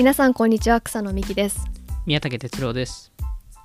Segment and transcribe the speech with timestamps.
[0.00, 1.66] 皆さんこんにちは草野美希です。
[2.06, 3.12] 宮武哲郎です。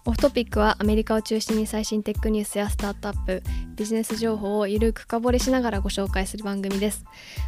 [0.04, 3.42] オフトピックはアメリカを中心に最新テックニュースやスタートアップ
[3.78, 7.06] ビジネス情報をゆるく深掘りしながらご紹介する番組です。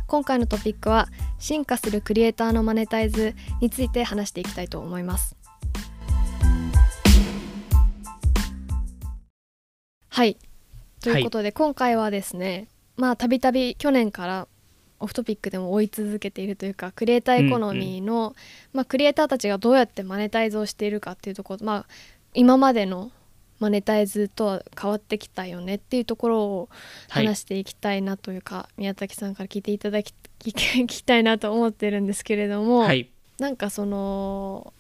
[0.08, 5.36] 今回のトピックは進化するクリエイターのマネタイズについて話していきたいと思います。
[10.08, 10.38] はい。
[11.02, 14.48] ということで、はい、今回はですねまあたびたび去年から
[15.00, 18.34] オフトピックでも追い続けているというかクリエイターエコノミーの、うんうん、
[18.74, 21.86] まあ、クリエイターたちがどうやってマネタイズをしているかっていうところ、まあ、
[22.34, 23.12] 今までの
[23.60, 26.70] マネタイズとは変わってきたよねっていうところを
[27.10, 34.74] 話していきたいなというか、はい、宮崎さんから聞いていただき 聞きたいなと思ってるんですけれども、はい、なんかその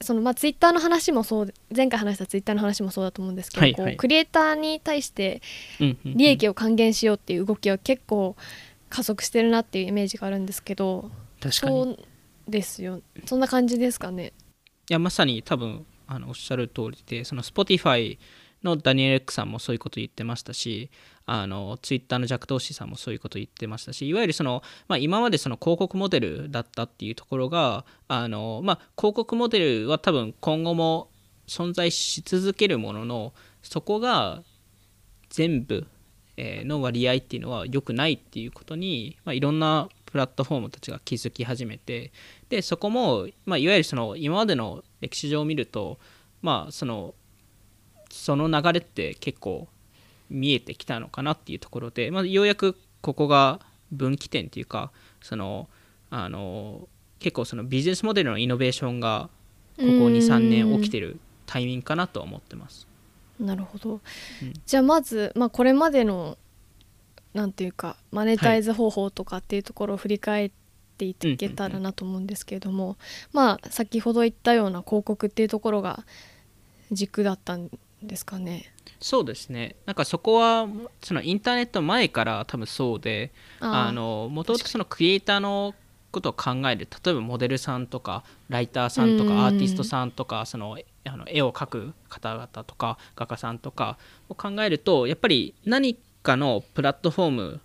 [0.00, 5.42] そのまあツイッターの話もそう前回話したツイッターの話もそうだと思うんですけど、はいはい、クリエイターに対して
[6.04, 8.36] 利益を還元しようっていう動きは結構
[8.88, 11.82] 加速してるなっていうイメージがあるんですけど確かに。
[11.84, 11.98] そう
[12.48, 13.02] ですよ。
[13.26, 14.32] そんな感じですかね。
[14.90, 18.18] いやまさに多分あのおっしゃる通りでその Spotify
[18.62, 20.90] のダニエル・エックさんもそういうこと言ってましたし
[21.26, 31.10] あのツイッターのジャック・ドーシーさんもそういうこと言ってましたしいわゆるその、まあ、今までその広告モデルだったっていうところがあの、まあ、広告モデルは多分今後も
[31.46, 34.42] 存在し続けるもののそこが
[35.28, 35.86] 全部
[36.38, 42.12] の割合っていうのは良くないっていうことに、まあ、いろんなプラットフォームたちが気づき始めて
[42.48, 45.98] でそこも、まあ、いわゆるその今までの歴史上を見ると、
[46.40, 47.14] まあ、その
[48.10, 49.68] その流れって結構
[50.30, 53.60] 見えてきたのかなっていうところで、まあ、ようやくここが
[53.92, 54.92] 分岐点っていうか
[55.22, 55.68] その
[56.10, 59.28] あの結構そのビジネスモデルのイノベーションが
[59.76, 62.87] ここ23年起きてるタイミングかなと思ってます。
[63.38, 64.00] なるほど、
[64.42, 66.36] うん、じゃあまず、まあ、これまでの
[67.34, 70.50] なんていうかマネタイズ方法とかっていうところを振り返っ
[70.96, 72.96] ていけたらなと思うんですけれども、
[73.32, 76.04] まあ先ほど言ったような広告っていうところが
[76.90, 77.70] 軸だったん
[78.02, 78.72] ですかね。
[79.00, 79.76] そうですね。
[79.86, 80.66] なんかそこは
[81.02, 85.74] そのインターネット前から多分そうであのもともとそのクリエイターの
[86.10, 93.98] ことを考える例えばモデルさんとかライターさんとかアーティストさんとかそのあの絵を描く方々とか画家さんとか
[94.28, 97.60] を考えるとやっぱり何かのプラットフォーム、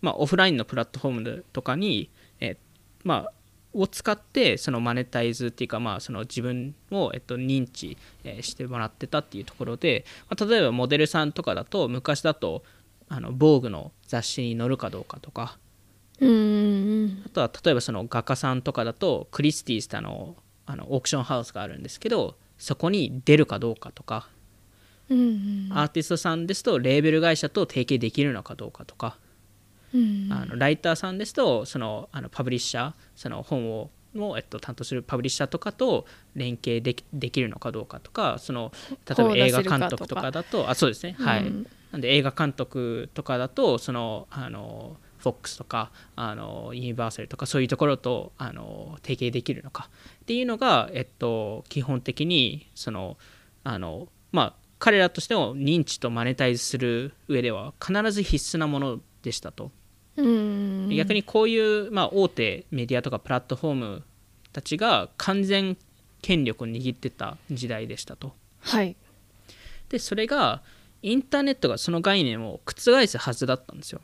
[0.00, 2.56] まあ、オフラインのプラットフォームとかに、え
[3.04, 3.32] まあ、
[3.74, 12.62] を使ってそのマネタイズっていうか、まあ、その自分を、えっと、認知、えしてもらってたっていうところで、まあ、例えばモデルさんとかだと昔だと
[13.08, 15.65] あの防具の雑誌に載るかどうかとかうん
[16.18, 20.36] あとは例えばその画家さんとかだとクリスティースタの
[20.68, 24.28] あのオークションハウスがあるんですけどそこに出るかどうかとか、
[25.08, 29.16] うんうん、アーティストさんですとレーベル会社と提携できるのかどうかとか、
[29.94, 38.38] うん、あのライターさんですとそのあのパブリッシャーその本をも、えっと、担当するパブリッシャーとかと連携できできるのかどうかとか。
[38.38, 38.72] その
[39.06, 44.96] 例えば映画監督とかだとあそうですね、はい、うん、なんで映画監督とかだとそのあの
[45.26, 49.88] フォックスとかあのユニバーサルとかそういうところとあの提携できるのか
[50.22, 53.16] っていうのが、えっと、基本的にその
[53.64, 59.72] あのまあ彼らとしても認知とマネタイズする上では必ず必須なものでしたと。
[60.16, 64.02] 逆にこういう、まあ、大手メディアとかプラットフォーム
[64.52, 65.76] たちが完全
[66.22, 68.32] 権力を握ってた時代でしたと。
[68.60, 68.96] はい、
[69.90, 70.62] でそれが
[71.02, 74.00] インターネットがその概念を覆すはずだったんですよ。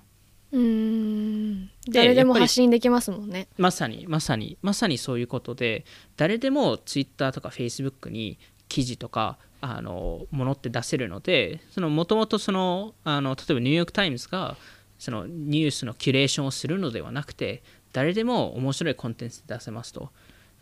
[0.52, 1.70] うん。
[1.88, 3.48] 誰でも発信できますもんね。
[3.56, 5.84] まさにまさにまさにそういうことで
[6.16, 14.56] 誰でもツイッターとかフェイスブックに記事とかあのものって出せるのでもともとそのあの例えばニューヨーク・タイムズが
[14.98, 17.62] そのニュースのキュレーションをするのではなくて
[17.92, 20.10] 誰でも面白いコンテンツで出せますと。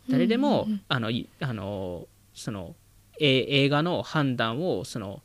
[0.08, 2.74] 誰でも、あのあのその
[3.20, 5.22] 映画の判断をその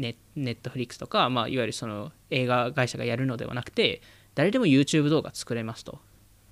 [0.00, 4.02] ネネットフリックスとか、まあ、いわゆるその映画会社がやるのではなくて
[4.34, 6.00] 誰でも YouTube 動画作れますと。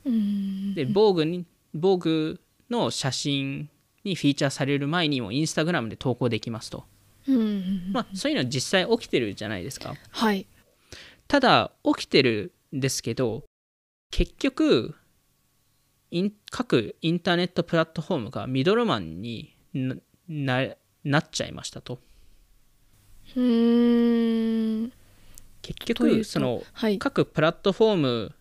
[0.05, 2.41] で防具に防具
[2.71, 3.69] の写真
[4.05, 6.85] にフィーチャーされる前にもインスタグラムで投稿できますと。
[7.93, 9.95] まあ、そういうのは実際起きてるじゃないですか。
[10.11, 10.47] はい、
[11.27, 13.45] ただ起きてるんですけど
[14.11, 14.95] 結局
[16.11, 19.55] イン各インターネットプラットフォームがミドルマンに
[20.29, 21.99] なっちゃいましたと。
[23.37, 24.93] うん。
[25.63, 28.33] 結局その、はい、各プラットフォーム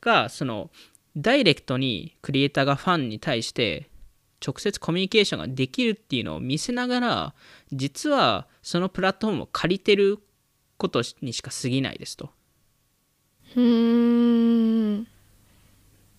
[0.00, 0.70] がその
[1.16, 3.88] ダイレクトにクリエイターがファンに対して
[4.44, 7.34] 直接コミュニケーションができるっていうのを見せながら
[7.72, 10.18] 実はそのプラットフォームを借りてる
[10.76, 12.30] ことにしか過ぎないですと。
[13.56, 15.06] うん。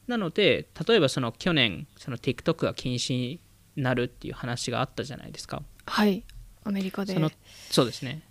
[0.07, 3.39] なので例えばその去年その TikTok が禁止に
[3.75, 5.63] なるっていう話があったじゃないですか。
[5.85, 6.23] はい
[6.69, 7.13] アメリカで。
[7.13, 7.31] その
[7.71, 8.21] そうですね。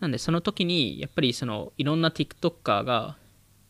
[0.00, 3.16] なんでその時にやっぱりそのいろんな TikToker が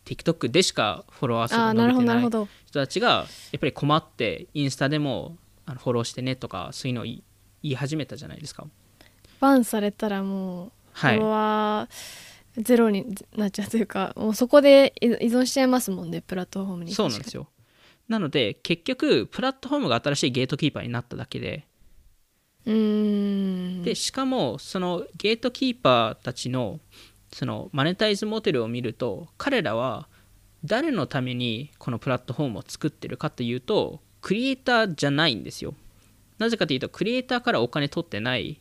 [0.07, 5.37] TikTok でしかフォロワー数が伸びてない人たちがやっぱり困ってインスタでも
[5.67, 7.23] あのフォローしてねとかそういうのを言
[7.63, 8.67] い始めたじゃないですか。
[9.41, 11.17] バンされたらもうはい。
[11.17, 16.95] フォロワーゼロになっちゃうというかもうそこで依依存しちゃいますもんねプラットフォームに。
[16.95, 17.49] そうなんですよ。
[18.09, 21.67] なので結局プラットフォームが新しいゲートキーパーになっただけで
[22.65, 26.79] でしかもそのゲートキーパーたちの
[27.33, 30.09] そのマネタイズモデルを見ると彼らは
[30.65, 35.75] 誰のためにこのプラットフォームを作ってるかというとクリエイターじゃないんですよ。
[36.39, 38.61] なぜかというとクリエイターからお金取ってない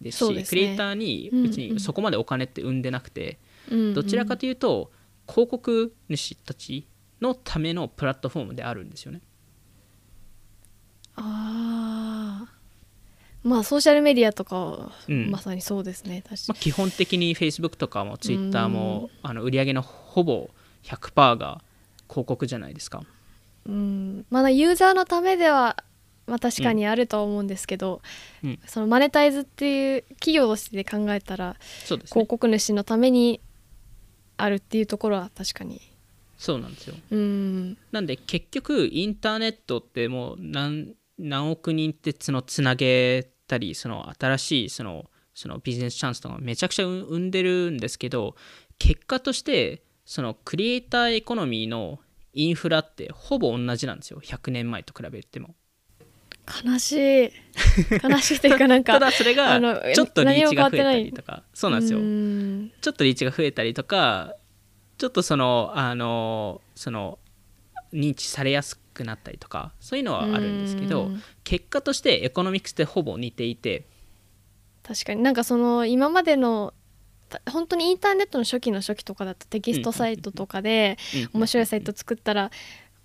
[0.00, 0.44] ですしね。
[0.44, 3.38] クリエイターに別にそこまでお金って生んでなくて、
[3.70, 3.80] うん。
[3.80, 3.94] うん。
[3.94, 4.92] どちらかというと
[5.26, 6.86] 広告主たち
[7.20, 9.22] のためのプラットフォームであるんですよね。
[11.16, 12.55] ああ
[13.46, 15.30] まあソーシャルメディアとかはうん。
[15.30, 20.50] まさにそうですね、確かまあ、基本的に Facebook とかも Twitter もあの売り上げのほぼ
[20.82, 21.62] 100%が
[22.08, 23.04] 広告じゃないですか。
[23.66, 24.26] にうん。
[24.30, 25.76] まだユーザーのためでは
[26.26, 28.02] まあ確かにあるとは思うんですけど、
[28.42, 28.58] うん。
[28.66, 31.56] そのマネタイズっていう企業として考えたらね。
[32.06, 32.26] 広。
[32.26, 33.40] 告主のために
[34.36, 35.80] あるっていうところは確かに。
[36.36, 36.96] そうなんですよ。
[37.12, 37.78] うん。
[37.92, 48.36] なんで結局インターネットってもう何何億人ってそのつなげたりその新しいそのそのビジネスチャンスとかめちゃくちゃ生んでるんですけど
[48.78, 51.98] 結果としてそのクリエイターエコノミーの
[52.32, 54.20] インフラってほぼ同じなんですよ。
[54.22, 55.54] 100年前と比べても。
[56.64, 57.30] 悲しい。
[58.02, 59.58] 悲しいというかなんか ただそれが
[59.94, 61.42] ちょっとリーチが増えたりとか。
[61.54, 61.98] そうなんですよ。
[61.98, 62.72] うん。
[62.80, 64.36] ちょっとリーチが増えたりとか
[64.98, 67.18] ちょっとそのあのその
[67.92, 71.22] 認知されやすくなったりとかそういうのはあるんですけどうん。
[71.44, 73.84] 結果としてエコノミクスってほぼ似ていて。
[74.82, 75.22] 確かに。
[75.22, 76.72] なんかその今までの
[77.28, 80.96] た本当にインターネットの初期の初期とかだとテキストサイトとかで
[81.32, 81.40] うん。
[81.40, 82.50] 面白いサイト作ったら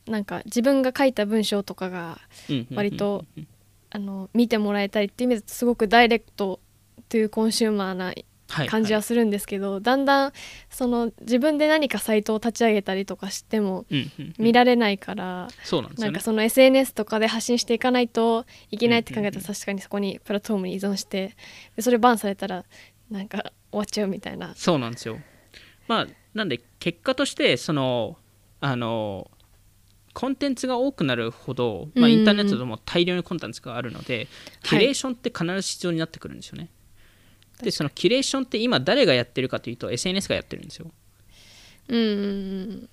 [0.07, 2.19] なんか自分が書いた文章とかが
[2.73, 3.47] 割とうん。
[3.93, 6.61] あの見てもらえたりっていう意味ですごくダイレクト
[7.09, 8.25] というコンシューマーなはい
[8.69, 10.33] 感じはするんですけど、だんだん
[10.69, 14.33] その自分で何かサイトを立ち上げたりとかしてもうんうんうん。
[14.37, 16.07] 見られないから、そうなんですよね。
[16.07, 21.35] なんかその SNS とかで発信していかないといけないって考えたうんら確かにそこにプラットフォームに依存して
[21.75, 22.65] でそれバンされたら
[23.09, 23.37] なんか
[23.71, 24.53] 終わっちゃうみたいな。
[24.55, 25.19] そうなんですよ。
[25.87, 28.17] まあなんで結果としてその
[28.59, 29.29] あの
[30.13, 34.27] コンテンツが多くなるほど、まあ、うんうんインターネットでも大量にコンテンツがあるので、
[34.63, 36.69] キュレーションって必ず必要になってくるんですよね。
[37.61, 40.91] でそのキュレーションって今誰がやってるかというと SNS がやってるんですよ。
[41.89, 42.89] うん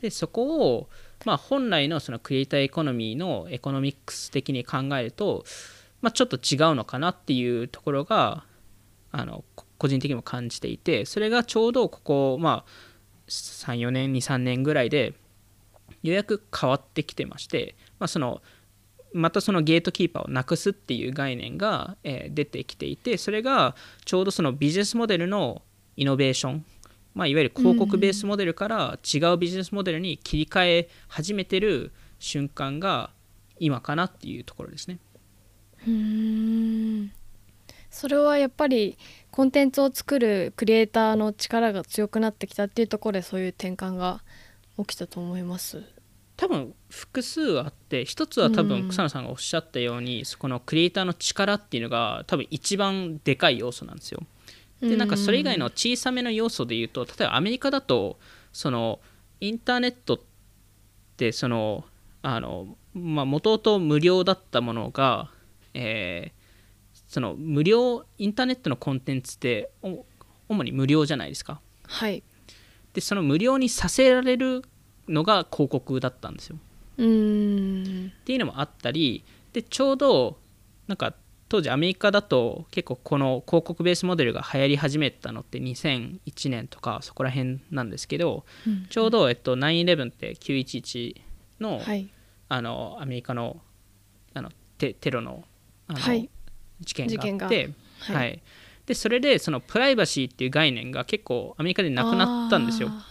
[0.00, 0.88] でそこを、
[1.26, 5.44] まあ、本来のそのクリエイターエコノミーのエコノミックス的に考えると、
[6.00, 8.44] まあ、ちょっと違うのかなっていうところが
[9.12, 12.70] あのこ個人的にも感じていてそれがちょうどここ、まあ、
[13.28, 15.14] 34年23年ぐらいで
[16.02, 18.40] ようやく変わってきてまして、まあ、その
[19.12, 23.74] またそのゲートキーパーをなくすっていう概念が、え出てきていてそれが
[24.04, 25.62] ちょうどそのビジネスモデルの
[25.96, 26.64] イノベーション、
[27.14, 33.10] まあ、いわゆる広告ベースモデルから違うビジネスモデルに切り替え始めてる瞬間が
[33.58, 34.98] 今かなっていうところですね。
[35.86, 37.12] うーん
[37.90, 38.96] それはやっぱり
[39.30, 44.22] コンテンツを作るクリエイターの力が強くなってきたっていうところでそういう転換が
[44.78, 45.82] 起きたと思います。
[46.40, 48.68] 多分複数あって一つは多うん。
[48.68, 54.22] 分草野さんがおっしゃったように、そこのクリエイターの力っていうのが多分一番でかい要素なんですよ。
[54.80, 58.18] でなんかそれ以外の小さめの要素で言うと例えばアメリカだと
[58.50, 58.98] その
[59.38, 60.20] インターネットっ
[61.18, 61.84] てその
[62.22, 65.30] あのまあ元々無料だったものが、
[65.74, 66.40] えー
[67.06, 70.04] その無料インターネットのコンテンツってお
[70.48, 71.60] 主に無料じゃないですか。
[71.88, 72.22] はい。
[72.94, 74.62] でその無料にさせられる
[75.10, 76.56] のが広告だったんですよ。
[76.98, 78.08] うーん。
[78.08, 80.38] っていうのもあったりでちょうど
[80.86, 81.14] なんか
[81.48, 88.86] 当時アメリカだと結構この広告ベースモデルが流行り始めたのって2001年とかそこら辺なんですけどうん。
[88.88, 91.20] ちょうど、えっと、9-11って911
[91.60, 92.08] の,、はい。
[92.48, 93.60] あのアメリカの
[94.32, 95.44] あのテテロの
[95.88, 96.30] あの、はい。
[96.80, 98.16] 事件があってはい。
[98.16, 98.42] はい。
[98.86, 102.88] でそれでそのプライバシーっていう概念が結構アメリカでなくなったんですよ。
[102.90, 103.06] あ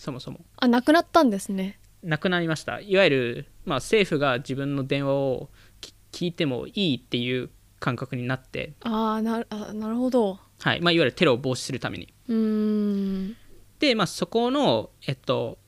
[0.00, 0.38] そもそも。
[0.38, 1.78] ーあなくなったんですね。
[2.02, 2.80] なくなりました。
[2.80, 10.38] いわゆる、まあ、政府が自分の電話をき聞いてもいいっていう感覚になって、ああなるほど。
[10.58, 10.80] はい。
[10.80, 12.12] まあ、いわゆるテロを防止するために。
[12.28, 13.36] うーん。
[13.78, 15.58] で、まあ、そこの、えっと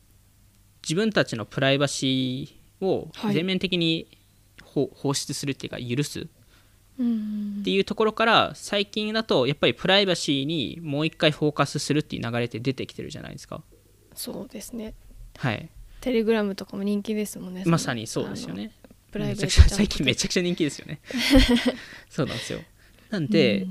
[0.83, 3.35] 自分たちのプライバシーをはい。
[3.35, 4.09] 全面的に
[4.65, 6.27] ほ放出するっていうか許す。
[6.99, 7.59] うん。
[7.61, 13.63] っていうところから最近だとやっぱりプライバシーにもう一回フォーカスするっていう流れって出てきてるじゃないですか。
[14.15, 14.95] そうですね
[15.39, 15.69] はい、
[16.01, 18.71] テレグラムとかも人気ですもんねまさにそうですよね。
[19.11, 21.01] プライベート最近めちゃくちゃ人気ですよね。
[22.09, 22.61] そうなんですよ。
[23.11, 23.67] なんで,、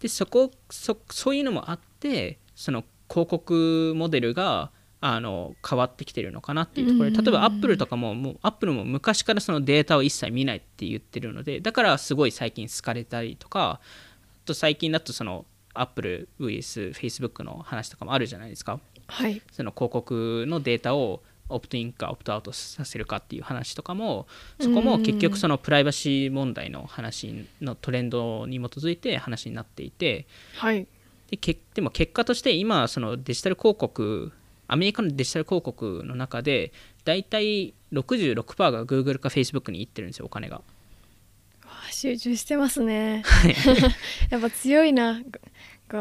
[0.00, 4.70] でそこそそういうのもあってその広告モデルが
[5.02, 18.80] あの変わってきてるのかなっていうところでうん例えばアップルとかももうアップルも昔からそのデータを一切見ないって言ってるのでだからすごい最近好かれたりとかあと最近だとそのアップル vs Facebook の話とかもあるじゃないですか。
[19.12, 19.42] はい。
[19.52, 24.26] その広告のデータをオプトインかオプトアウトさせるかっていう話とかも
[24.58, 30.26] そこも結局そのプライバシー問題の話のトレンドに基づいて話になっていて
[30.56, 30.86] はい。
[31.30, 34.32] でけでも結果として今そのデジタル広告
[34.68, 36.72] アメリカのデジタル広告の中で
[37.04, 40.62] 大体66%が Google か Facebook に行ってるんですよお金が。
[41.90, 43.22] 集中してますね。
[44.30, 45.20] やっぱ強いな。
[45.20, 45.40] が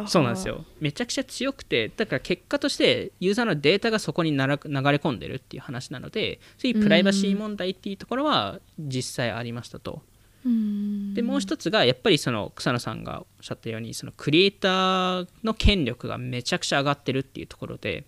[0.07, 0.65] そうなんですよ。
[0.79, 10.01] めちゃくちゃ強くてだから結果としてユーザーのデータがそこに流れ込んでるっていう話なのでそういうプライバシー問題っていうところは実際ありましたと。
[10.45, 11.13] うん。
[11.13, 18.05] でもう一つがやっぱりその草野さんがおっしゃったようにそのクリエイターの権力がめちゃくちゃ上がってるっていうところで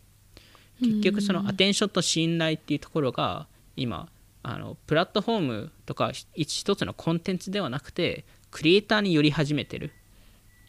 [0.80, 4.10] 結局そのアテンションと信頼っていうところが今
[4.42, 9.92] あのプラットフォームとか一一つのコンテンツではなくてクリエイターに寄り始めてる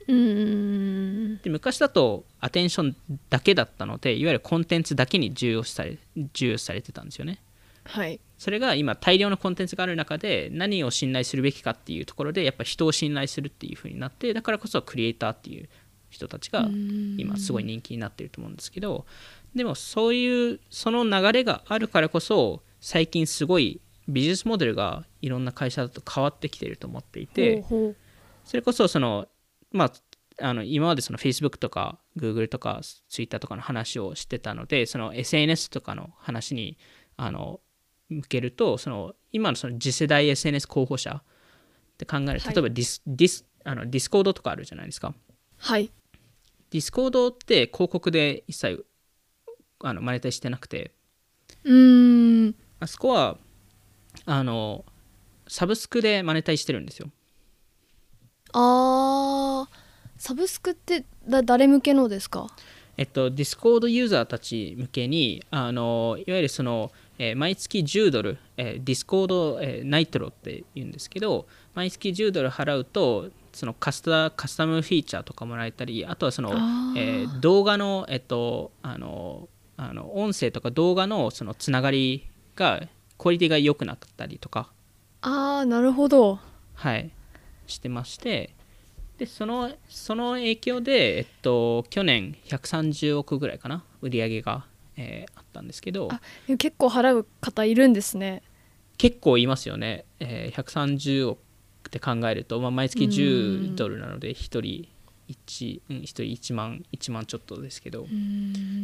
[0.09, 1.39] うん。
[1.43, 2.97] で昔だとアテンション
[3.31, 5.99] だけだったのでいわゆるコンテンツだけに重要視され
[6.33, 7.43] 重要視されてたんですよね。
[7.85, 8.21] はい。
[8.39, 15.69] それが今大量のコンテンツがある中で何を信頼するべきかっていうところでやっぱ人を信頼するっていう風になってだからこそクリエイターっていう
[16.11, 16.69] 人たちが
[17.17, 19.07] 今すごい人気になってると思うんですけど
[19.55, 27.65] でもそういうその流れがあるからこそ最近すごいビジネスモデルがいろんな会社だと変わってきてると思っていて
[28.45, 29.27] それこそその
[29.75, 29.93] まあ
[30.41, 36.79] あの今までその Facebook とか Google とか Twitter とかの話をしてたのでその SNS とかの話に
[37.17, 37.61] あの
[38.09, 42.55] 向けるとその今のその次世代 SNS 候補者って考えるはい。
[42.55, 45.15] 例えばディス、ディスあの Discord とかあるじゃないですか。
[45.59, 45.91] はい。
[46.71, 48.85] Discord って広告で一切
[49.81, 50.93] あのマネタイズしてなくて。
[51.65, 52.55] うん。
[52.81, 53.39] あそこは
[54.27, 54.85] あの
[55.47, 57.11] サブスクでマネタイズしてるんですよ
[58.55, 59.75] あー
[60.17, 62.47] サブスクってだ誰向けのですか？
[62.97, 76.51] えっと、 Discord ユーザーたち向けにあのいわゆるその、えー毎月10ドル、えー Discord、えーナイトロって言うんですけど毎月10ドル払うとそのカスタ custom feature とかもらえたりあとはその
[76.97, 82.81] えー動画の,、えっと、あのあの音声とか動画のそのつながりが
[83.19, 84.71] クオリティが良くなったりとか。
[85.23, 86.39] あーなるほど。
[86.75, 87.11] はい、
[87.67, 88.55] してまして
[89.19, 94.67] でそのその影響で、えっと、去年130億ぐらいかな売り上げが、
[94.97, 96.09] えーあったんですけど。
[96.59, 98.43] 結構払う方いるんですね。
[98.99, 104.89] 結構いますよね、えー130億って考えると、まあ、毎月うん10ドルなので1人
[105.29, 108.07] 1, うん、1人1万1万ちょっとですけど。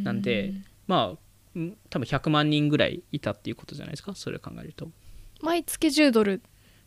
[0.05, 0.55] なんで
[0.87, 4.91] まあん多分100万人ぐらいいたっていうことじゃないですかそれを考えると。
[5.43, 6.41] 毎月10ドル。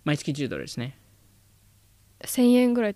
[0.06, 0.98] 毎月10ドルですね
[2.24, 2.96] 1000円ぐらい、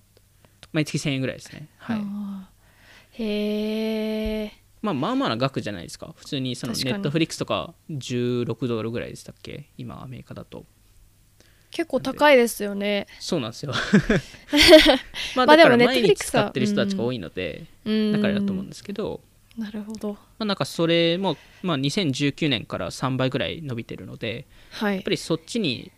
[0.72, 1.68] 毎月1000円ぐらいですね。
[1.78, 3.24] はい。
[3.24, 6.14] へえまあ、まあまあな額じゃないですか。
[6.16, 9.66] 普通にそのネットフリックスとか16ドルぐらいでしたっけ？
[9.78, 10.66] 今アメリカだと。
[11.72, 13.08] 結構高いですよね。
[13.20, 13.74] そうなんですよ。
[15.36, 18.12] まあまあでもだから毎日 Netflix 使ってる人たちが多いのでうん。
[18.14, 19.22] だからだと思うんですけど、
[19.58, 20.14] なるほど。
[20.14, 24.96] まあ、なんかそれも、まあ、2019年から3倍ぐらい伸びてるのではい。
[24.96, 25.92] やっぱりそっちに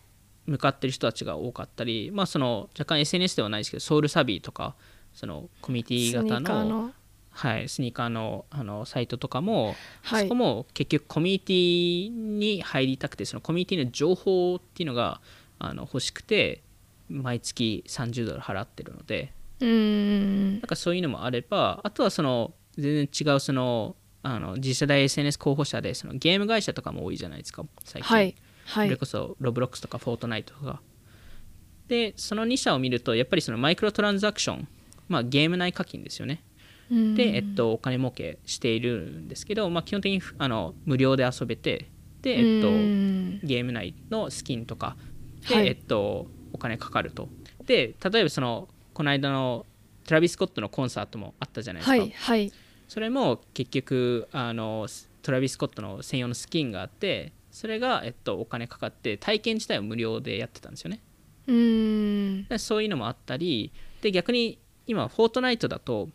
[0.50, 4.74] 向かってる人たちが多かったり、まあ、その若干 SNS ではないですけどソウルサビーとか
[5.14, 6.82] そのコミュニティ型スニーカーの？
[6.82, 6.90] の
[7.30, 10.24] はい、スニーカーのあのサイトとかも、はい。
[10.24, 15.20] そこも結局コミュニティに入りたくてそのコミュニティの情報っていうのが
[15.60, 16.60] あの欲しくて
[17.08, 19.32] 毎月30ドル払ってるので。
[19.60, 20.52] うーん。
[20.54, 28.34] なんかそういうのもあればあとはその全然違うそのあの次世代 SNS 候補者でそのゲーム会社とかも多いじゃないですか最近、はい
[28.66, 28.88] はい。
[28.88, 30.80] それこそロブロックスとかフォートナイトとか。
[31.88, 34.68] でその2社を見るとやっぱりそのマイクロトランザクション、
[35.08, 36.44] まあ、ゲーム内課金ですよね。
[36.90, 37.14] うん。
[37.14, 41.90] で、えっと、お金儲けしているんですけど、まあ、基本的にあの無料で遊べて
[42.22, 43.40] で、えっとう、ん。
[43.42, 44.96] ゲーム内のスキンとか
[45.48, 45.68] で、はい。
[45.68, 47.28] えっと、お金かかると。
[47.64, 49.66] で例えばそのこの間の
[50.06, 52.52] トラビス・スコットのコンサートもあったじゃないですか、はいはい。
[52.88, 54.88] それも結局あの
[55.22, 61.00] トラビス・スコットの専用のスキンがあってそれが、えっと、お金かかって体験自体は無料でやってたんですよね。
[61.46, 62.44] うーん。
[62.48, 66.08] でそういうのもあったりで逆に今フォートナイトだと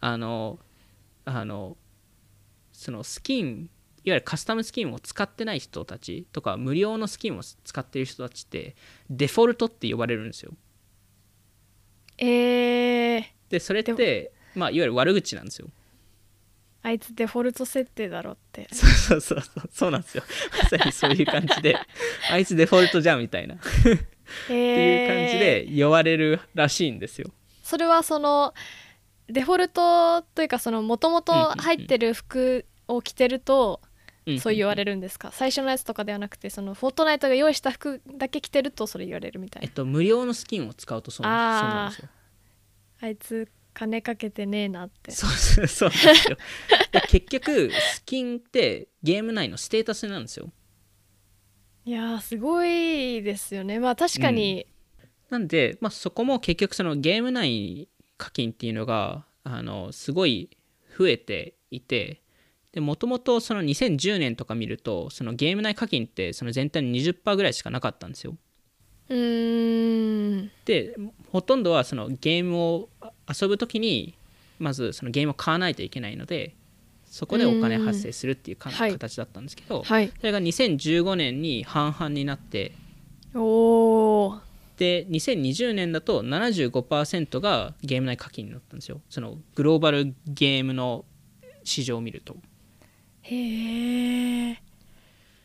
[0.00, 0.58] あの
[1.24, 1.76] あの
[2.72, 3.70] そのスキン
[4.04, 8.74] いわゆるカスタムスキンを使ってない人たちとか無料のスキンを使ってる人たちって
[9.10, 10.52] デフォルトって呼ばれるんですよ。
[12.16, 15.68] えー、でそれってまあいわゆる悪口なんですよ
[16.82, 18.66] あいつデフォルト設定だろって。
[18.72, 19.70] そうそうそうそう。
[19.72, 20.24] そうなんですよ。
[20.62, 21.76] まさにそういう感じで。
[22.30, 23.56] あいつデフォルトじゃんみたいな。
[23.56, 23.58] っ
[24.46, 25.38] ていう感じ
[25.76, 27.30] で呼ばれるらしいんですよ。
[27.62, 28.54] それはその
[29.28, 33.80] デフォルトというかそのもともと入ってる服を着てると
[34.40, 35.30] そう言われるるんですか？
[35.32, 39.66] 最初のやつとかではなくてそのフォートナイトが用意した服だけ着てるとそれ言われるみたいな。
[39.66, 42.08] えっと無料のスキンを使うとそうなそうなんですよ。
[43.02, 45.10] あいつ金かけてねえなって。
[45.10, 46.36] そう そうそうなんですよ。
[46.92, 50.52] で結局スキンってゲーム内のステータスなんですよ。
[51.84, 53.78] いやーすごいですよね。
[53.78, 54.66] まあ確かに、
[55.30, 60.50] なんで、まあ、そこも結局そのゲーム内課金っていうのがあのすごい
[60.98, 62.20] 増えていて
[62.72, 68.36] でもともとその2010年とか見るとそのゲーム内課金ってその全体の20%ぐらいしかなかったんですよ。
[69.08, 70.50] うーん。
[70.64, 70.94] で
[71.30, 72.90] ほとんどはそのゲームを
[73.30, 74.14] 遊ぶ時に
[74.58, 76.54] まずそのゲームを買わないといけないので
[77.06, 78.92] そこでお金発生するっていうかはい。
[78.92, 80.12] 形だったんですけど、はい。
[80.20, 82.72] それが2015年に半々になって
[83.34, 84.40] おお
[84.76, 89.00] で2020年だと75%がゲーム内課金になったんですよ。
[89.10, 91.04] そのグローバルゲームの
[91.64, 92.36] 市場を見ると、
[93.22, 94.62] へえ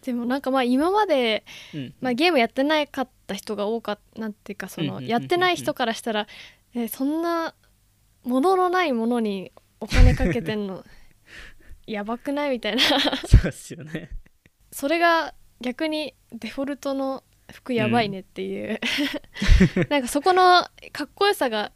[0.04, 1.94] でもなんかまあ今まで、うん。
[2.00, 6.28] まあ、ゲームやってなかった人が多かったなんていうかそのやってない人からしたら、
[6.74, 7.56] えそんな
[8.26, 10.84] もののないものにお金かけてんの
[11.88, 12.82] やばくないみたいな。
[12.82, 14.10] そうですよね。
[14.72, 18.80] それが逆にデフォルトの服やばいねっていう、
[19.90, 21.72] なんかそこのかっこよさが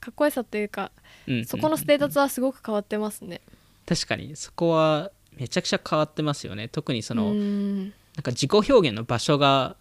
[0.00, 0.92] かっこよさというか
[1.26, 3.40] うんそこのステータスはすごく変わってますね。
[3.86, 6.68] 確かにそこはめちゃくちゃ変わってますよね。
[6.68, 7.84] 特にその、ん。
[7.84, 9.76] なんか自己表現の場所が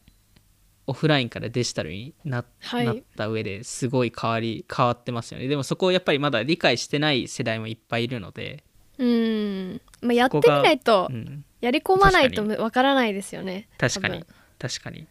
[0.88, 2.86] オフラインからデジタルにな,、はい。
[2.86, 5.48] なった上ですごい変わり変わってますよね。
[5.48, 8.64] でもそこをやっぱりまだ理解してない世代もいっぱいいるので、
[8.98, 13.68] うーん、まあ、やってみないとうん、やり込まないと確わからないですよね。
[13.78, 14.26] 確かに。
[14.58, 15.08] 確かに。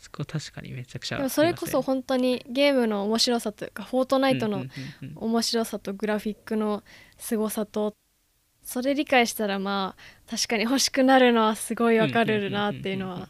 [0.00, 4.64] そこ確かにめちゃくちゃでもそれこそ本当にゲームの面白さというかフォートナイトの
[5.16, 6.82] 面白さとグラフィックの
[7.18, 7.94] 凄さと
[8.62, 13.28] それ理解したらまあ確かに欲しくなるのはすごいわかるなっていうのは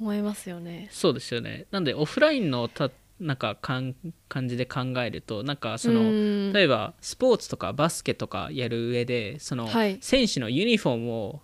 [0.00, 0.88] 思いますよね。
[0.90, 1.66] そうですよね。
[1.70, 3.94] なんでオフラインのたなんかかん
[4.30, 6.52] 感じで考えるとなんかその、うん。
[6.54, 9.98] 例えばスポーツとかバスケとかやる上でその、はい。
[10.00, 11.40] 選手のユニフォームを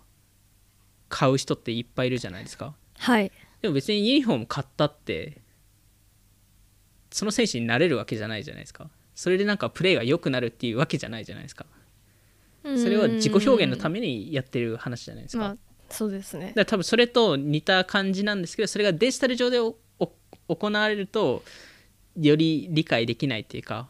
[1.07, 2.73] 買う人っていっぱいいるじゃないですか。
[2.97, 3.31] はい。
[3.61, 5.41] でも別にユニフォーム買ったって
[7.11, 8.89] その選手になれるわけじゃないじゃないですか。
[9.13, 11.67] それでなんかプレーが良くなるっていうわけじゃないじゃないですか。
[12.63, 15.57] それは自己表現のためめにやってる話じゃないですか、まあ
[15.89, 21.43] そうですねだ多分それと似た感じなんですけどそれがデジタル上で行われると
[22.19, 23.87] より理解できないっていうか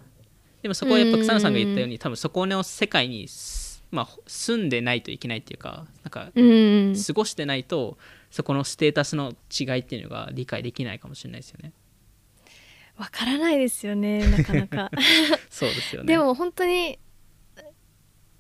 [0.62, 7.98] でもそこはやっぱ草野さんが言ったように多分そこの世界にす、まあ、住んでないといけないっていうかなんかうん過ごしてないと
[8.32, 11.72] そこのステータスの違いっていうのが理解できないかもしれないですよね。
[12.98, 14.92] わからないですよねなかなか
[15.52, 16.08] そうですよね。
[16.08, 16.98] でも本当に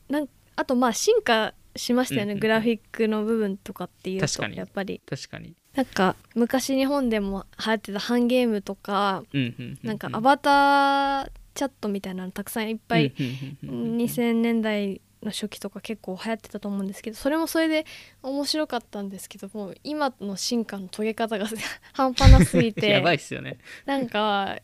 [0.10, 2.40] なんあとまあ進化しましたよね、うんうんうん。
[2.40, 5.02] グラフィックの部分とかっていうとやっぱり。
[5.06, 5.56] 確かに。
[5.76, 13.26] なんか昔日本でも流行ってたハンゲームとか、うんうんなんかアバターチャットみたいなのたくさんいっぱい、うん
[13.70, 17.86] うんうんうん2000年代の初期とか結構流行ってたと思うんですけどそれもそれで
[18.22, 21.48] 面白かったんですけども今の進化の遂げ方が
[21.94, 23.58] 半端なすぎて やばいっすよね。
[23.86, 24.58] なんか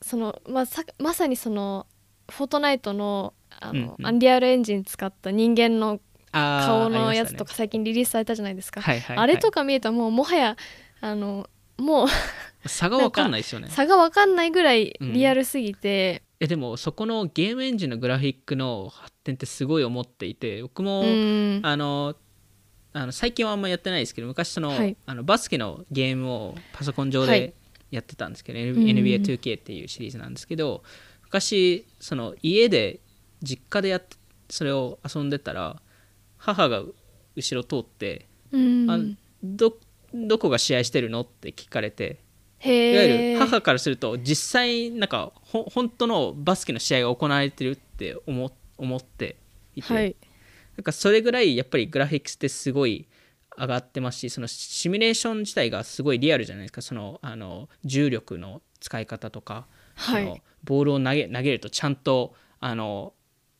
[0.00, 1.86] そのまあさまさにその
[2.28, 4.06] フォートナイトのあの、うんうん。
[4.06, 6.00] アンリアルエンジン使った人間の
[6.32, 9.24] 顔のやつとか最近リリースされたじゃないですか、はいはいはい。
[9.24, 10.56] あれとか見るともうもはや
[11.00, 13.68] あのもう差が分かんないですよね。
[13.70, 21.60] 差が分かんないぐらいリアルすぎて、えでもそこのゲームエンジンのグラフィックの発展ってすごい思っていて僕も、うん。
[21.62, 22.14] あの
[22.94, 24.96] あの最近はあんまやってないですけど昔その,、はい。
[25.06, 27.54] あのバスケのゲームをパソコン上ではい。
[27.90, 28.62] やってたんですけど、ん。
[28.62, 30.82] NBA2K っていうシリーズなんですけど
[31.24, 33.00] 昔その家で
[33.42, 34.16] 実家でやって
[34.48, 35.80] それを遊んでたら
[36.44, 36.82] 母が
[37.36, 38.90] 後ろ通ってうん。
[38.90, 38.98] あ
[39.42, 39.76] ど
[40.12, 41.22] どこが試合してるの？
[41.22, 42.18] って聞かれて
[42.58, 49.36] へいわゆえる母からすると実際なんかほ本当のバスケの試合が行われてるって思思って
[49.74, 50.16] いて、はい。
[50.76, 53.06] なんかそれぐらいやっぱりグラフィックスってすごい
[53.58, 56.82] 上がってますしそのシミュレーション自体がすごいリアルじゃないですか。
[56.82, 60.24] そのあの重力の使い方とか、はい。
[60.24, 63.12] そのボールを投げ投げるとちゃんとあの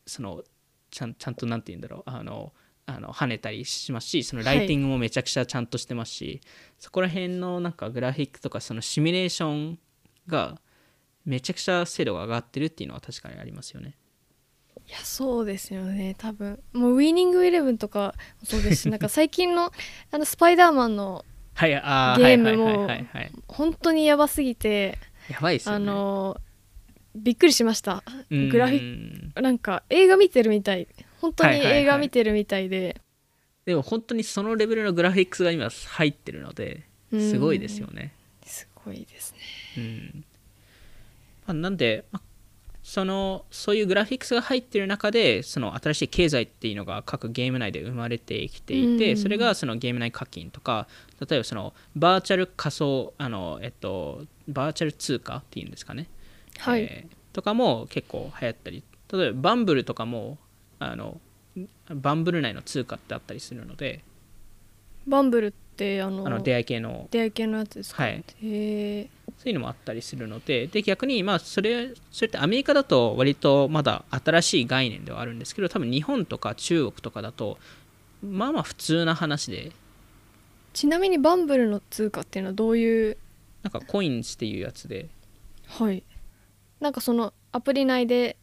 [0.05, 0.43] その
[0.91, 2.03] ちゃんちゃんとなんて言うんだろう。
[2.05, 2.53] あの
[2.85, 6.41] あの跳ねたりしますしそのライティングもめちゃくちゃちゃんとしてますし、
[6.79, 9.79] そこら辺のなんかグラフィックとかそのシミュレーション
[10.27, 10.59] が
[11.25, 13.95] めちゃくちゃ精度が上がってるっていうのは確かにありますよね。
[14.85, 16.15] いやそうですよね。
[16.17, 19.71] 多分もうウィニングイレブンとかもそうですし なんか最近の
[20.11, 23.31] あのスパイダーマンのはい、あーゲームもはいはいはいはいはい。
[23.47, 24.97] 本当にやばすぎて
[25.29, 25.85] やばいですよあね。
[25.85, 26.37] の
[27.15, 28.03] びっくりしました。
[28.29, 28.49] うん。
[28.49, 30.87] グラフィなんか映画見てるみたい
[31.23, 31.81] 本当にはいはいはい。
[31.83, 32.99] 映画見てるみたいで、
[33.63, 36.83] でも本当にそのレベルのグラフィックスが今入ってるので
[37.13, 37.31] うん。
[37.31, 38.13] すごいですよね。
[38.45, 39.39] すごいですね。
[39.77, 40.25] うん。
[41.47, 42.27] まあ、なんで、まあ
[42.83, 49.17] そのそういうグラフィックスが入ってる中でその新しい経済っていうのが各ゲーム内で生まれてきていて、うん。
[49.17, 50.87] それがそのゲーム内課金とか
[51.21, 56.09] 例えばそのバーチャル仮想あの、えっと、バーチャル通貨っていうんですかね、
[56.57, 58.83] はい、えーとかも結構流行ったり。
[59.11, 60.37] 例えばバンブルとかも
[60.91, 61.19] あの
[61.89, 64.03] バンブル内の通貨ってあったりするので
[65.07, 67.07] バンブルってあの出会い系の。
[67.11, 68.13] 出会い系のやつですか、はい。
[68.13, 77.57] へえそういうのもあったりするのでで逆にまあそれそれってアメリカだと割とまだ新しい概念ではあるんですけど多分日本とか中国とかだと
[78.21, 79.71] まあまあ普通な話で。
[80.73, 83.17] ちなみにバンブルの通貨っていうのはどういう？
[83.61, 85.07] なんかコインズっていうやつで。
[85.67, 86.03] はい。
[86.79, 88.37] なんかそのアプリ内で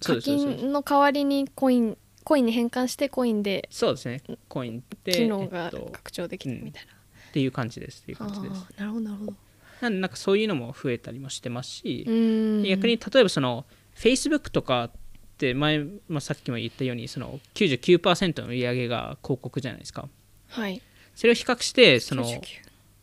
[0.00, 4.22] 課金の代わりにコインコインに変換してコインでそうですね。
[4.48, 8.02] コインって機能がえっと拡張できるみたいな、っていう感じです。
[8.02, 8.66] っていう感じです。
[8.76, 9.32] なるほどなるほど。
[9.80, 14.90] なんでなんかそういうのも増えたりもしてますし逆に例えばその Facebook とかっ
[15.38, 20.08] て前、まあ、さっきも言ったようにその99%の売り上げが広告じゃないですか。
[20.48, 20.82] はい。
[21.14, 22.42] それを比較してその99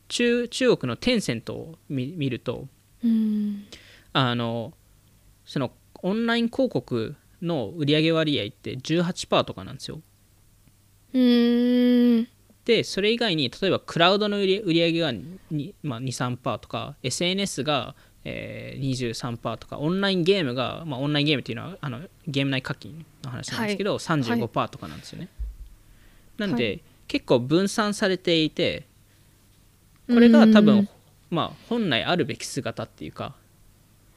[0.08, 2.68] 中中国のテンセントを見見ると
[3.04, 3.66] うーん。
[4.14, 4.74] あの
[5.46, 5.72] その
[6.06, 10.02] オンライン広告の売上割合って18%とかなんですよ。
[11.14, 12.28] うーん。
[12.64, 15.12] でそれ以外に例えばクラウドの売り売上が
[15.50, 25.30] に、まあ、23%とか SNS が、えー、23%とかオンラインゲームが、まあ、オンラインゲームっていうのはあのゲーム内課金の話なんですけど、35%とかなんですよね、
[26.38, 26.82] なんで、はい。
[27.08, 28.86] 結構分散されていて
[30.08, 30.90] これが多う分ん。
[31.32, 33.36] まあ本来あるべき姿っていうか。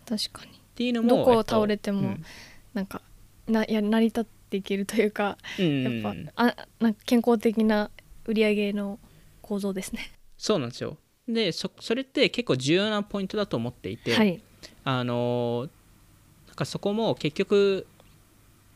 [0.06, 2.24] 確かにっていうのもどこをえっと倒れてもうん。
[2.72, 3.02] なんか
[3.48, 7.90] ないや成り立っていけるというかうんやっぱ、あなんか健康的な
[8.26, 9.00] 売り上げの
[9.42, 10.12] 構造ですね。
[10.36, 10.96] そうなんですよ。
[11.26, 14.40] でそそれって結構重要なポイントだと思っていて、はい。
[14.84, 15.68] あの
[16.46, 17.86] なんかそこも結局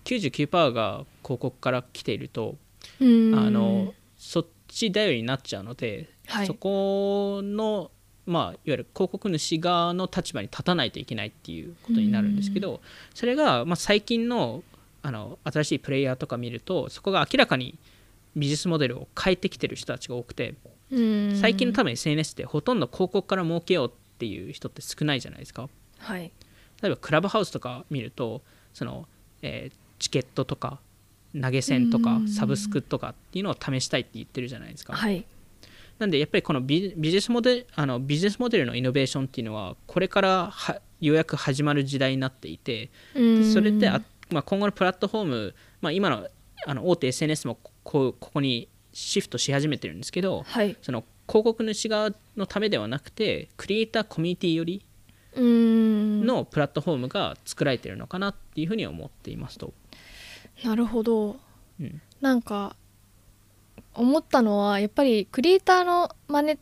[0.04, 2.56] 99%が広告から来ていると
[3.00, 6.46] あのそっち頼りになっちゃうので、はい。
[6.48, 7.92] そこの
[8.26, 12.80] まあいわゆる広告主側の立場に立たないといけないっていうことになるんですけど
[13.14, 14.62] それがまあ最近の
[15.02, 17.76] あの新しいプレイヤーとか見るとそこが明らかに
[18.36, 20.54] ビジネスモデルを変えてきてる人たちが多くて
[21.40, 25.68] 最近の多分 SNS ってほとんど広告から儲けようっていう人って少ないじゃないですか。
[25.98, 26.30] はい。
[26.82, 28.42] 例えばクラブハウスとか見ると
[28.74, 29.06] その、
[29.42, 30.80] えーチケットとか
[31.40, 32.28] 投げ銭とかうん。
[32.28, 35.24] サブスクとかっていうのを試したいって言ってるじゃないですか、はい
[35.98, 42.90] なんでやっぱりこのビビジネスモデルあのビジネスモデルのイノベーションっていうのはこれからはようやく始まる時代になっていて
[43.52, 44.00] それってあ、
[44.30, 46.28] まあ、今後のプラットフォーム、まあ、今の
[46.64, 50.76] あの大手 SNS もこうここにシフトし始めてるんですけどはい。
[50.82, 54.84] その広告主側のためではなくてクリエイターコミュニティより
[55.36, 59.72] のプラットフォームが作られてるのかなっていうふうに思っていますと。
[60.64, 61.36] なるほど、
[61.80, 62.02] うん。
[62.20, 62.76] なんか
[63.94, 66.58] 思ったのはやっぱりクリエイターのマネ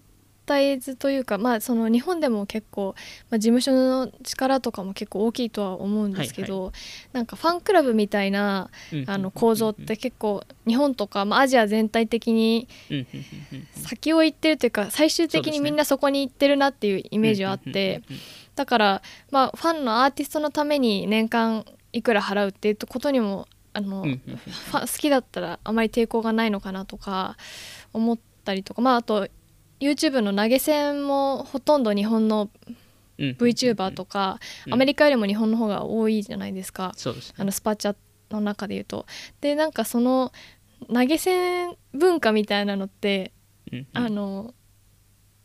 [0.51, 2.97] タイズというかまあその日本でも結構、
[3.31, 6.73] まあ、事務所の力とかも結構大きいとは思うんですけど、
[7.13, 8.69] なんかファンクラブみたいな
[9.07, 12.67] あの構造って結構日本とか、まあ、アジア全体的に
[13.75, 18.03] 先を行ってるというか最終的にみんなそこに行ってるなっていうイメージはあって
[18.57, 24.21] だから、まあ、ファンのアーティストのために年間いくら払うっていうことにもあの、うん
[24.73, 27.37] 好きだったらあまり抵抗がないのかなとか
[27.93, 28.83] 思ったりとか。
[28.83, 29.29] まああと
[29.81, 32.51] YouTube の投げ銭もほとんど日本の
[33.19, 34.75] うん VTuber とか、うん。
[34.75, 37.35] アメリカよりも日本の方が多いじゃないですか、そうですね。
[37.39, 37.95] あのスパチャ
[38.31, 39.07] の中で言うと。
[39.41, 40.33] でなんかその
[40.89, 43.33] 投げ銭文化みたいなのって、
[43.71, 43.87] うんうん。
[43.93, 44.55] あの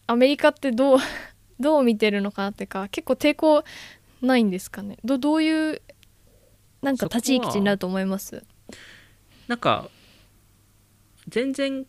[0.07, 0.99] アメリカってどう
[1.59, 3.63] どう見てるのかなっていうか結構抵抗
[4.21, 4.97] ないんですかね。
[5.03, 5.81] どどういう
[6.85, 8.43] なんか立ち位置になると思います？
[9.47, 9.89] なんか
[11.27, 11.85] 全然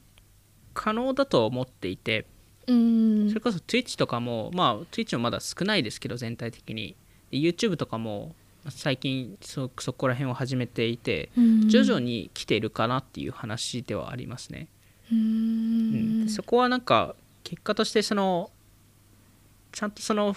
[0.72, 2.26] 可能だと思っていて
[2.66, 3.28] うん。
[3.28, 6.96] それこそ Twitch とかもまあ Twitch もまだ少ないですけど全体的に。
[7.30, 8.34] で YouTube とかも
[8.68, 11.68] 最近そそこら辺を始めていてうん。
[11.68, 14.68] 徐々に来ているかなっていう話ではありますね、
[15.12, 16.24] ううん。
[16.24, 18.50] んそこはなんか結果としてその
[19.72, 20.34] ちゃんとその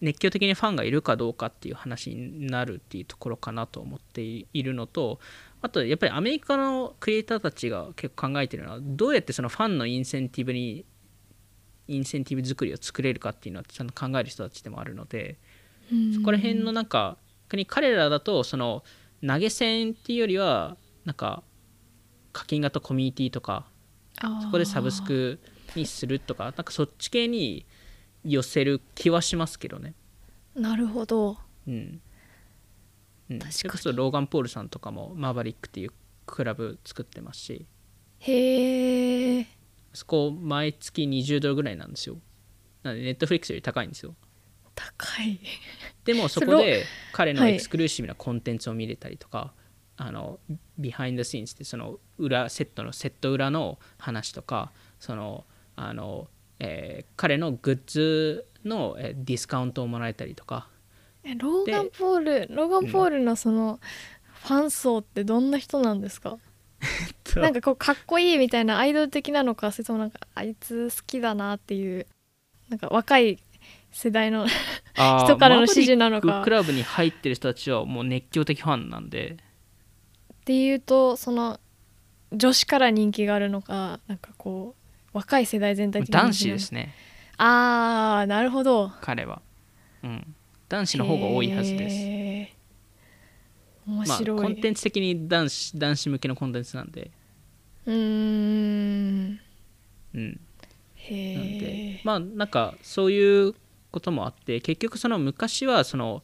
[0.00, 5.18] 熱狂的にファンがいるかどうかっていう話になるっていうところかなと思っているのと
[5.60, 10.84] あとやっぱりアメリカのクリエイターたちが結構考えてるのはどうやってそのファンのインセンティブに
[11.88, 15.38] インセンティブ作りを作れるかっていうのはちゃんと考える人たちでもあるので
[16.14, 17.16] そこら辺のなんか
[17.48, 18.84] 逆に彼らだとその
[19.26, 21.42] 投げ銭っていうよりはなんか
[22.32, 23.66] 課金型コミュニティとか
[24.42, 25.40] そこでサブスク
[25.74, 27.66] にするとかなんかそっち系に
[28.28, 29.94] 寄せる気はしますけどね。
[30.54, 31.38] なるほど。
[31.66, 32.00] うん、
[33.30, 33.52] うん、確かに。
[33.52, 35.92] それこそローガン・ポールさんとかもマーバリックっていう
[36.26, 37.66] クラブ作ってますし。
[38.20, 39.46] へえ
[39.94, 42.18] そこ毎月20ドルぐらいなんですよ。
[42.82, 44.14] なのでネットフリックスより高いんですよ。
[44.74, 45.40] 高い。
[46.04, 47.54] でもそこで彼のはい。
[47.54, 49.54] exclusive なコンテンツを見れたりとか、
[49.96, 50.38] あの
[50.78, 55.44] behind scenes ってその裏セットのセット裏の話とかその
[55.80, 56.28] あの、
[56.60, 60.68] えー彼のグッズの、えーディスカウントをもらえたりとか。
[61.24, 63.80] えローガン・ポールローガン・ポールのその
[64.44, 66.38] ファン層ってどんな人なんですか？
[67.36, 72.06] なんかこうかっこいいみたいなアイドル的なのかそれともなんかあいつ好きだなっていう
[72.68, 73.38] なんか若い
[73.90, 74.46] 世代の
[74.94, 76.42] 人からの指示なのか。
[76.44, 79.36] クラブに入ってる人たちはもう熱狂的ファンなんで。
[80.34, 81.58] っていうとその
[82.32, 84.77] 女子から人気があるのかなんかこう
[85.18, 86.94] 若い世代全体的に男子ですね。
[87.38, 88.92] ああなるほど。
[89.00, 89.42] 彼は、
[90.04, 90.34] うん、
[90.68, 91.96] 男子の方が多いはずです。
[91.96, 93.90] へー。
[93.90, 97.10] 面まあ、白い、コンテンツ的に男子男子向けのコンテンツなんで、
[97.86, 99.40] うーん。
[100.14, 100.40] うん、
[100.94, 101.66] へなんで。
[101.96, 103.54] えまあなんかそういう
[103.90, 106.22] こともあって結局その昔はその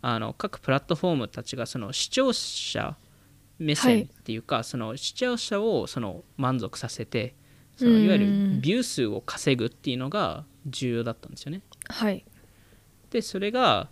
[0.00, 2.96] あの各プラットフォームたちがその視聴者
[3.58, 7.34] 目線っていうか、その視聴者をその満足させて
[7.78, 8.04] そのうん。
[8.04, 8.26] いわゆる
[8.60, 11.62] ビュー数を稼ぐっていうのが重要だったんですよね。
[11.88, 12.24] はい。
[13.10, 13.88] でそれが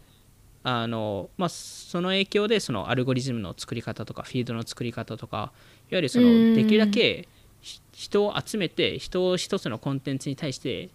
[0.62, 5.52] あの、まあ、その影響でそのアルゴリズムの作り方とかフィードの作り方とか
[5.90, 6.54] いわゆるそのうん。
[6.54, 7.28] できるだけ
[7.60, 10.90] ひ人を集めて人を一つのコンテンツに対して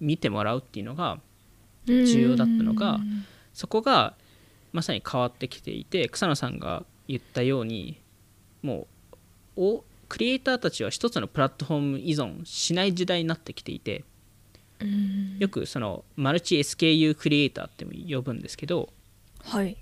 [0.00, 1.18] 見てもらうっていうのが
[1.86, 3.24] 重要だったのがうん。
[3.54, 4.14] そこが
[4.72, 8.00] まさに変わってきていて草野さんが言ったように
[8.62, 8.86] も
[9.56, 14.04] うおクリエイターたちは一つのプラットフォーム依存しない時代になってきていて
[14.80, 15.36] うん。
[15.38, 18.88] よくそのマルチ SKU クリエイターっても呼ぶんですけど
[19.44, 19.76] はい。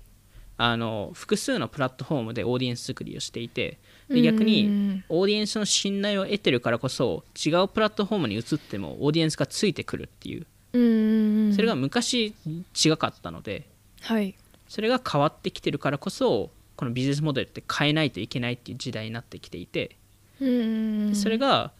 [0.59, 3.77] あの複数のプラットフォームでオーディエンス作りをしていて
[4.09, 10.47] で逆ににオーディエンスの信頼を得てるからこそ違うプラットフォームに移ってもオーディエンスがついてくるっていう。
[10.73, 12.33] うんそれが昔
[12.75, 13.67] 違かったので
[14.01, 14.35] はい。
[14.67, 19.95] それが変わってきてるからこそこのビジネスモデルって変えないといけないっていう時代になってきていてうん
[20.39, 21.71] それが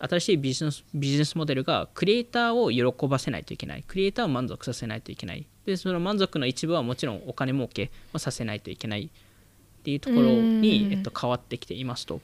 [0.00, 3.82] 新しいビジネスビジネスモデルがクリエイターを喜ばせないといけない。
[3.86, 5.46] クリエイターを満足させないといけない。
[5.66, 9.06] でその満足の一部はもちろんお金儲けをさせないといけない。
[9.06, 10.92] っていうところにう、ん。
[10.92, 12.20] えっと、変わってきていますと。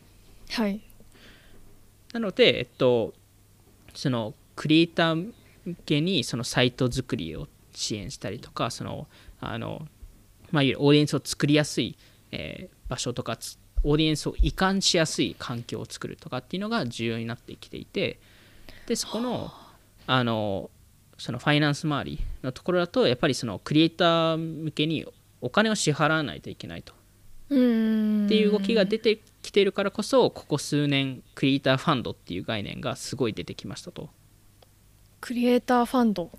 [0.50, 0.80] はい。
[2.12, 3.14] なので、えっと、
[3.94, 5.32] そのクリエイター
[5.64, 9.08] 向けにそのサイト作りを支援したりとかその
[9.40, 9.86] あの、
[10.52, 11.96] まあ、いわゆるオーディエンスを作りやすい、
[12.30, 18.18] えー場所とかつオーディエンスを移管しやすい環境を作るとかっていうのが重要になってきていて
[18.86, 19.52] でそこの
[20.06, 20.70] あの
[21.18, 25.06] そのファイナンス周りのところだとやっぱりそのクリエイター向けに
[25.40, 26.92] お金を支払わないといけないと。
[27.50, 28.26] うん。
[28.26, 34.08] っていう動きが出てきてるからこそここ数年クリエイターファンドっていう概念がすごい出てきましたと。
[35.20, 36.30] クリエイターファンド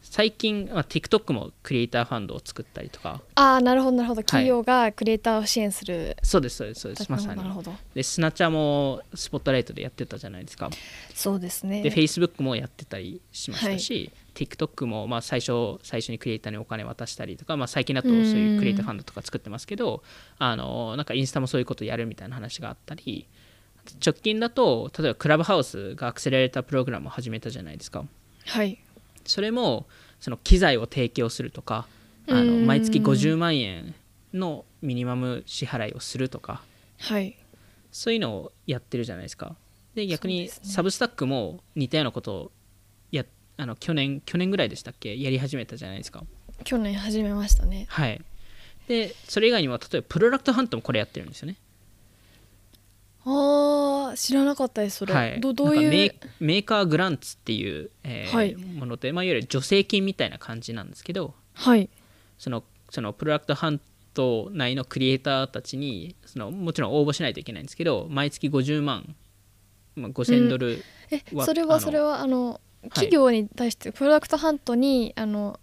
[0.00, 3.20] 最近、まあ、TikTok もクリエイターファンドを作ったりとか。
[3.34, 4.22] ああなるほどなるほど。
[4.22, 7.12] 企業がクリエイターを支援する、そうですそうですそうです。
[7.12, 7.36] まさに。
[7.36, 7.72] なるほど。
[7.94, 10.70] でスナチャもスポットライトでやってたじゃないですか。
[11.14, 11.82] そうですね。
[11.82, 20.02] で Facebook もやってたりしましたし、TikTok もまあ最初最初にクリエイターにお金渡したりとか、まあ、最近だとそういうクリエイターファンドとか作ってますけど
[20.38, 23.26] あのなんかインスタもそういうことやるみたいな話があったり
[24.04, 28.04] 直近だと例えばクラブハウスがアクセラレータープログラムを始めたじゃないですか。
[28.46, 28.78] はい
[29.28, 29.86] それも
[30.20, 31.86] その機材を提供するとか
[32.28, 32.66] あのうん。
[32.66, 33.94] 毎月50万円
[34.34, 36.62] のミニマム支払いをするとか。
[36.98, 37.36] はい。
[37.92, 39.54] そういうのをやってるじゃないですか。
[39.94, 42.50] で逆にサブスタックも似たようなことを
[43.10, 43.24] や
[43.56, 45.20] あの去年去年ぐらいでしたっけ？
[45.20, 46.24] やり始めたじゃないですか。
[46.64, 47.86] 去年始めましたね。
[47.88, 48.20] はい。
[48.88, 51.56] でそれ以外にも例えばプロダクトハントもこれやってるんですよね
[54.16, 56.14] 知らなかったですそれ、はい、どどういう？
[56.40, 58.56] メーカーグランツっていう、えーはい。
[58.56, 61.90] もので、まあ、いわゆる助成金みたいな感じなんですけどはい。
[62.38, 63.80] そのそのプロダクトハン
[64.14, 69.14] ト内のクリエイターたちにそのもちろん応募しないといけないんですけど毎月50万、
[69.94, 72.60] まあ、5000ドル、えはあのそれはそれはあの
[72.90, 75.60] 企業に対してプロダクトハントにあの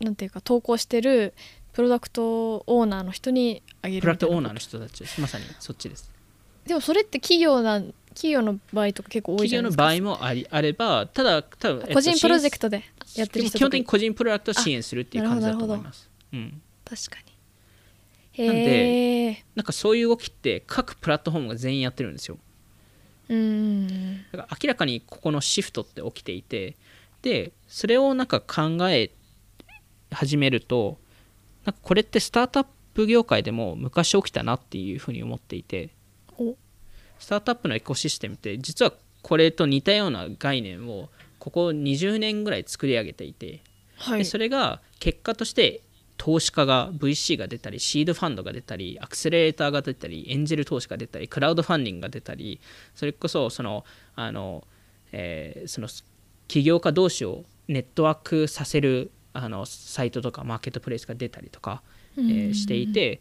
[0.00, 1.34] なんていうか投稿してる
[1.72, 5.20] プロダクトオーナーの人にあげるプロダクトオーナーのの人たちです。
[5.20, 6.10] まさにそっちです
[6.66, 10.06] でもそれって企業なん企業の場合とか結構多い企業のじゃないですか。
[10.06, 16.10] 場合もありあればただ多分、えっと個人プロジェクトトでやってる人基本的に個人プロダクトを支援するっていう感じだと思います。
[16.32, 16.62] うん。
[16.84, 17.16] 確か
[18.38, 18.46] に。
[18.46, 22.38] なんでへえなんかそういう動きって各プラットフォームが全員やってるんですよ。
[23.28, 24.16] うん。
[24.32, 26.76] だから明らかにここのシフトって起きていて
[27.22, 29.10] でそれをなんか考え
[30.10, 30.98] 始めると
[31.64, 35.90] なんかこれってスタートアップ業界でも昔起きたなっていうふうに思っていて
[36.38, 36.56] お。
[37.18, 43.62] スタートアップのエコシステムって実はこれと似たような概念をここ20年ぐらい作り上げていて
[43.96, 44.18] はい。
[44.18, 45.82] でそれが結果として
[46.16, 52.60] 投資家が VC が出たりシードファンドが出たりアクセレーターが出たりエンジェル投資が出たりクラウドファンディングが出たり
[52.94, 54.66] それこそそのあの、
[55.12, 55.88] えーその
[56.48, 61.82] 起業家同士をネットワークさせるあのサイトとかマーケットプレイスが出たりとか、
[62.16, 63.20] えーしていて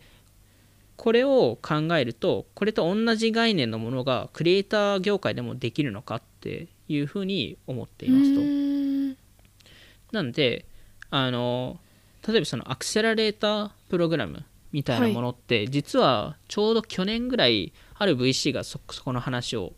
[0.98, 8.42] これを考えるとこれと同じ概念のものがクリエイター業界でもできるのかっていうふうに思っていますと。
[8.42, 9.18] うん。
[10.12, 10.66] なんで
[11.10, 11.80] あの
[12.28, 19.72] 例えばそのアクセラレータープログラムみたいなものって、実はちょうど去年ぐらいある VC がそそこの話を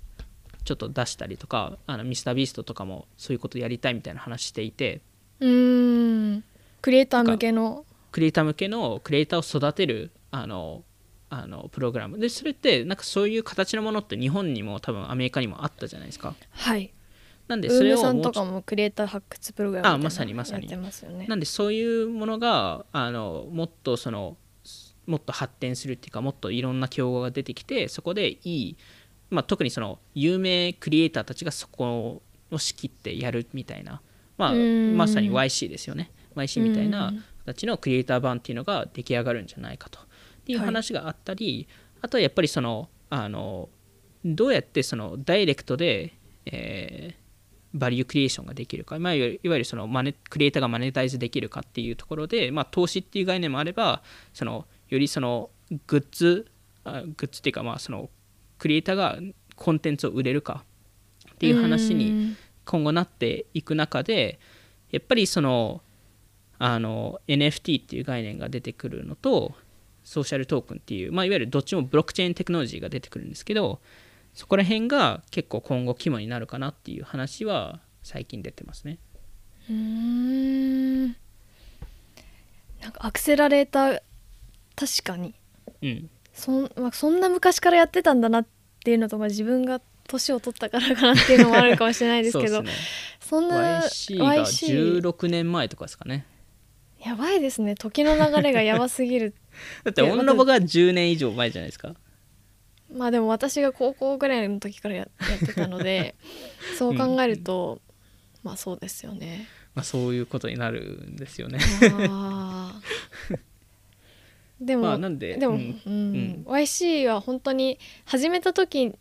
[0.64, 5.02] ちょっと出したりとかあのミスタービーストとかもそういうことやりたいみたいな話していて。
[5.40, 6.44] うん。
[6.82, 7.86] クリエイター向けの。
[8.12, 10.84] クリエイター向けのクリエイターを育てるあの
[11.30, 12.20] あのプログラム。
[12.20, 16.36] でそれってなんかそういう形のものって日本にも多分アメリカにもあったじゃないですか。
[16.52, 16.94] はい。
[17.48, 20.64] なんでそれをもうちょとかもクリエイター発掘プログラムあまさにまさに。
[20.64, 21.28] やってますよね。
[21.28, 24.38] なんでそういうものがあのもっとその
[25.06, 28.78] もっと発展するっていうかもっといろんな競合が出てきてそこでいい、
[29.30, 34.02] まあ、特にその有名クリエイターたちがそこを仕切ってやるみたいな、
[34.38, 34.98] まあ、うん。
[34.98, 36.12] まさに YC ですよね。
[36.36, 37.24] YC みたいなうん。
[37.48, 40.00] 形のクリエイター版っていうのが出来上がるんじゃないかと
[40.48, 41.68] っていう話があったり、
[42.00, 43.68] あとはやっぱりそのあの
[44.24, 46.14] どうやってそのダイレクトで、
[46.46, 47.28] えー
[47.74, 54.02] バリュークリエーションができるか、まあ、いわゆるいわゆるそのマネクリエイターがマネタイズできるかっていうところで、まあ、投資っていう概念もあれば
[54.34, 55.50] そのよりその
[55.86, 56.48] グッズ
[56.86, 58.10] あグッズっていうかまあその
[58.58, 59.20] クリエイターが
[59.58, 60.64] コンテンツを売れるか
[61.34, 64.40] っていう話に今後なっていく中で
[64.92, 65.82] やっぱりその
[66.60, 69.54] あの NFT っていう概念が出てくるのと
[70.08, 73.82] ソーシャルトークンっていう、まあ、いわゆるどっちもブロックチェーンテクノロジーが出てくるんですけど
[74.34, 79.00] そこら辺が結構今後肝になるかなっていう話は最近出てますね。
[79.70, 81.08] うーん。
[81.08, 84.02] なんかアクセラレーター
[84.78, 85.34] 確かに。
[85.82, 88.48] うん、そん,、まあ、そんな昔からやってたんだなっ
[88.86, 92.72] ていうのと、まあ、自分が年を取ったからかなっていうのもあるかもしれないですけどそね。
[93.20, 96.26] そんな YC が YC 16年前とかですかね。
[97.04, 97.76] やばいですね。
[97.76, 99.34] 時の流れがやばすぎる
[99.84, 101.96] だっていやオンラボが10年以上前じゃないですか。
[102.94, 106.16] まあでも私が高校ぐらいの時からややってたので
[106.78, 107.82] そう考えると、
[108.44, 109.48] まあそうですよね。
[109.76, 111.60] まあ、そういうことになるんですよね。
[114.60, 115.64] でも、まあなんででも、ううん。
[115.64, 115.76] ん。
[115.86, 118.96] うん YC は本当に始めた時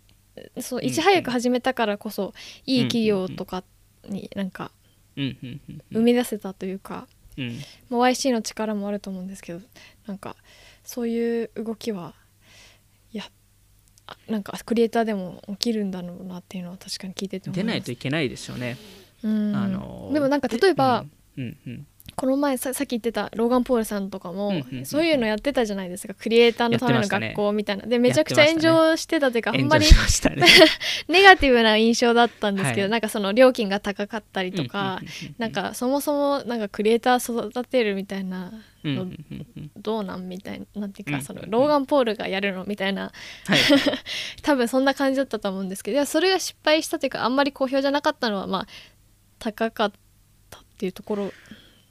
[0.61, 2.35] そううんいち早く始めたからこそ、
[2.67, 3.65] いい企業とか
[4.07, 4.71] になんか
[5.17, 5.83] うんうんうん。
[5.93, 7.09] 生み出せたというか、
[7.39, 7.59] うん。
[7.91, 9.61] まあ YC の力もあると思うんですけど
[10.07, 10.37] なんか
[10.85, 12.15] そういう動きは
[13.13, 13.25] いや
[14.07, 18.77] あなんかクリエイターでも起きるんだろうなっていうのは確かに聞いてて出ないといけないですよね、
[19.23, 19.55] うん。
[19.55, 21.05] あのでもなんか例えば、
[21.37, 21.45] うん。
[21.45, 26.15] うんうんこの前ささっき言ってたローガン・ポールさんとかも、そういうのやってたじゃないですか。
[26.15, 30.47] クリエイターのための学校みたいな、でめちゃくちゃ炎上してたというか、あん炎まり上しましたね。
[31.09, 32.91] ネガティブな印象だったんですけど、はい。
[32.91, 35.01] なんかその料金が高かったりとか、
[35.37, 38.51] なんかそもそもなんかクリエイター育てるみたいな
[38.83, 39.07] の
[39.77, 43.13] どうなんみたいななんていうか、うんそのローガン・ポールがやるのみたいな。
[43.47, 43.59] はい。
[44.41, 48.67] 多分そんな感じだったと思うんですけどそれが失敗したというかあんまり好評じゃなかったのはまあ
[49.39, 49.93] 高かっ
[50.49, 51.33] たっていうところ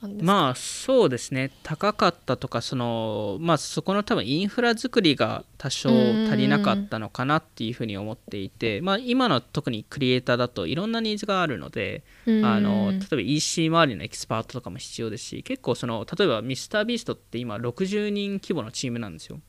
[0.08, 0.34] なんですか？
[0.34, 1.52] まあそうですね。
[1.64, 12.46] 高かったとかそのまあそこの多分インフラ作りが多少足りなかったのかなっていうふうに思っていてまあ今の特にクリエイターだといろんなニーズがあるのでうん。
[12.46, 19.40] あの例えば EC 周りのエキスパートとかも必要ですし結構その例えばミスタービーストって今60人規模のチームなんですよ。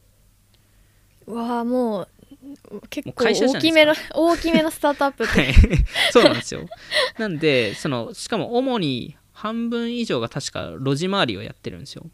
[1.27, 2.09] うわあもう
[2.89, 5.33] 結構大きめの大きめのスタートアップって。
[5.33, 5.55] はい。
[6.13, 6.61] そうなんですよ。
[7.19, 12.07] なんでそのしかも主に半分以上が確か路地回りをやってるんですよ。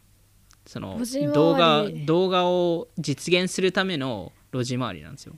[0.65, 0.99] その
[1.33, 5.33] 動画動画を実現するための路地回りなんですよ。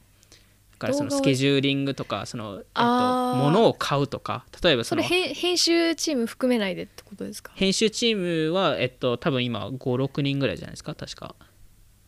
[0.73, 7.51] だからそのスケジューリングとかその、えっと、物を買うとか例えばそのそれ編編集チーム含めないでってことですか？
[7.55, 11.35] 編集チームは、えっと、多分今56人ぐらいじゃないですか確か。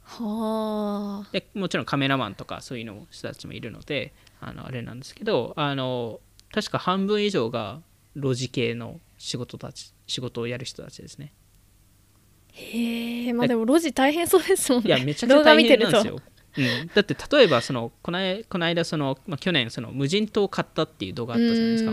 [0.03, 1.29] はあ。
[1.31, 6.19] でもちろんカメラマンとかそういうの人たちもいるのであのあれなんですけどあの
[6.51, 7.81] 確か半分以上が
[8.15, 11.33] 路地系の仕事たち仕事をやる人たちですね。
[12.53, 14.87] へえまあでも路地大変そうですもんね。
[14.87, 16.21] いやめちゃくちゃ大見てると変なんですよ、
[16.57, 21.91] うん、だって例えばそのこの間この間その、まあ、去年その無人島を買ったっていう動画あったじゃないですか。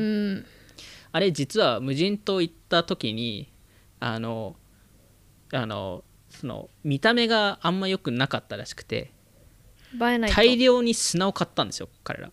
[1.12, 3.52] あれ実は無人島行った時に
[4.00, 4.56] あの
[5.52, 9.12] あのその見た目があんま良くなかったらしくて
[9.98, 12.32] 大量に砂を買ったんですよ彼ら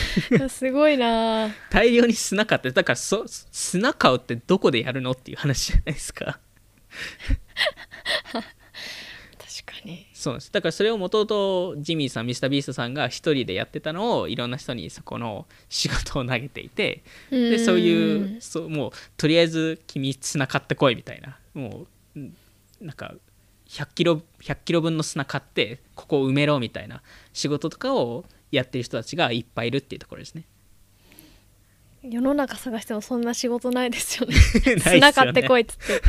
[0.48, 1.54] すごいな。
[1.70, 6.40] 大量に砂買ってだからそ砂買うってどこでやるのっていう話じゃないですか。
[9.38, 10.06] 確かに。
[10.12, 10.52] そうです。
[10.52, 21.38] だからそれをもともとジミーさんミスタービーストさんが一人でやってたのをいろんな人にそこの仕事を投げていてでそういうそうもうとりあえず君砂買ってこいみたいな。
[21.54, 21.86] も
[22.16, 22.36] ううん
[22.80, 23.14] なんか
[23.68, 30.44] 100キロ100キロ分の砂買ってここを埋めろみたいな仕事とかをやってる人たちがいっぱいいるっていうところですね。
[32.02, 34.34] 世の中探してもそんな仕事ないですよね
[34.82, 36.02] 砂買ってこいっつって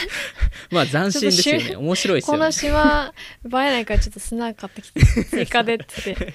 [0.72, 2.50] まあ斬新ですよね面白いですよねこの。
[2.50, 3.12] 島
[3.44, 6.32] 映えないからちょっと砂買ってきて 追加でっつって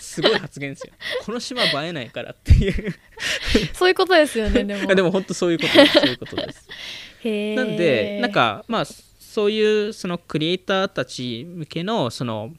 [0.00, 0.92] すごい発言ですよ。
[1.24, 2.94] この島映えないからっていう。
[3.72, 5.92] そういうことですよねでもでも本当そういうことです。
[5.94, 6.68] そういうことです。
[7.56, 12.52] なんで、なんかまあそういうそのクリエイターたち向けのその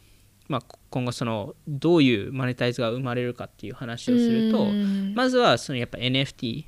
[0.54, 4.66] まあ今後そのどういうマネタイズが生まれるかっていう話をすると、
[5.16, 6.66] まずはそのやっぱ NFT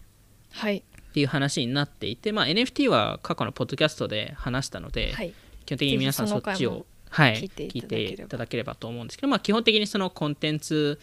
[0.51, 0.77] はい。
[0.77, 5.33] っていう話になっていて、まあ NFT は過去のポッドキャストで話したので、はい。
[5.65, 8.75] 基本的に皆さんぜそっちをはい、聞いていただければ。
[8.75, 10.99] と思うんですけど、まあ、基本的にそのコンテンツ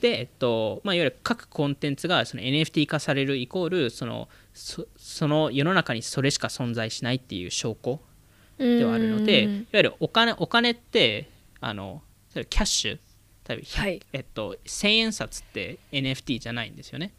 [0.00, 8.00] で、えっとまあ、いわゆる各コンテンツがその NFT 化されるイコールそのそその世の中にそれしか存在しないっていう証拠
[8.58, 11.28] ではあるのでいわゆるお金お金って
[11.60, 12.02] あの
[12.32, 12.98] キャッシュ
[13.48, 14.02] 例えば、はい。
[14.12, 17.12] えっと、1000円札って NFT じゃないんですよね。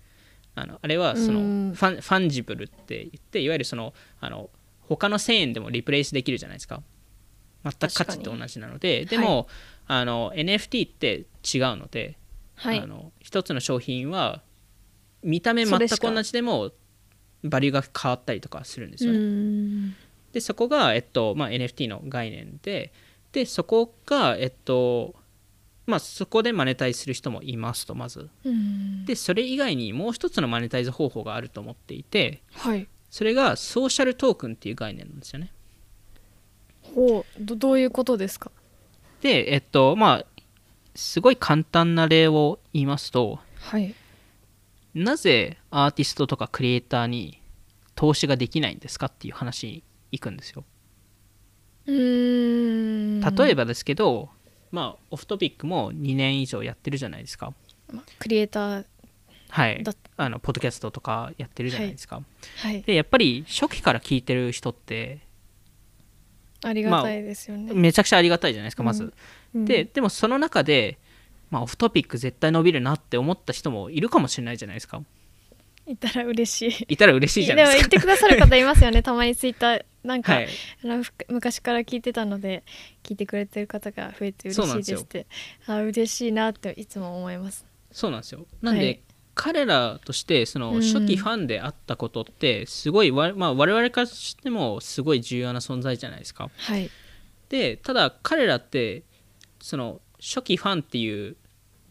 [0.56, 4.52] あのあれはそのフうんァン fungible って言っていわゆるそのあの
[4.82, 6.84] 他の1000円でも replace できるじゃないですか。
[7.64, 9.48] 全く価値と同じなのででも、
[9.88, 12.18] あの NFT って違うので、
[12.56, 12.80] はい。
[12.80, 14.42] あの一つの商品は
[15.24, 16.72] 見た目全く同じでも
[17.44, 19.18] バリューが変わったりとかするんですよね。
[19.18, 19.96] うん。
[20.34, 22.92] でそこが、えっとまあ、NFT の概念で
[23.34, 25.16] でそこが、えっと
[25.86, 28.30] まあ、そこでマネタイズする人もいますとまず。
[28.46, 29.06] うん。
[29.06, 32.88] でそれ以外にもう一つのマネタイズ方法があると思っていてはい。
[33.10, 35.52] それがソーシャルトークンっていう概念なんですよね。
[36.96, 38.52] ほうどどういうことですか？
[39.22, 40.26] でえっとまあ
[40.96, 43.94] すごい簡単な例を言いますとはい。
[44.94, 47.42] なぜアーティストとかクリエイターに
[47.96, 50.64] 投資ができないんですかっていう話に行くんですよ
[51.86, 53.36] うーん。
[53.36, 54.30] 例えばですけど、
[54.72, 57.54] まあオフトピックも2年以上やってるじゃないですか。
[57.92, 58.86] まクリエイター
[59.50, 59.84] はい。
[59.84, 62.24] だあのポッドキャストとかやってるじゃないですか、
[62.58, 62.82] はい。
[62.82, 65.20] でやっぱり初期から聞いてる人って
[66.64, 69.14] ありがたいですよね、めちゃくちゃありがたいじゃないですかまず、
[69.54, 69.66] うん。
[69.66, 70.98] ででもその中で、
[71.52, 75.04] まあ、オフトピック絶対伸びるなって思った人もいるかもしれないじゃないですか。
[75.86, 76.86] いたら嬉しい。
[76.94, 77.90] いたら嬉しいじゃでもないですか。
[77.92, 79.04] 言ってくださる方いますよね。
[79.04, 80.50] たまにツイッターなんか、はい。
[80.84, 82.64] あのふ昔から聞いてたので
[83.04, 85.28] 聞いてくれてる方が増えて嬉しいですって。
[85.66, 87.66] あ嬉しいなっていつも思います。
[87.92, 88.46] そうなんですよ。
[88.62, 89.00] なんで、はい。
[89.36, 90.82] 彼らとしてそのうん。
[90.82, 96.50] 初期ファンであったことってすごいわ、まあ、我々からしてもすごい重要な存在じゃないですか。
[96.56, 96.90] はい。
[97.50, 99.04] でただ彼らって
[99.62, 101.36] その初期ファンっていう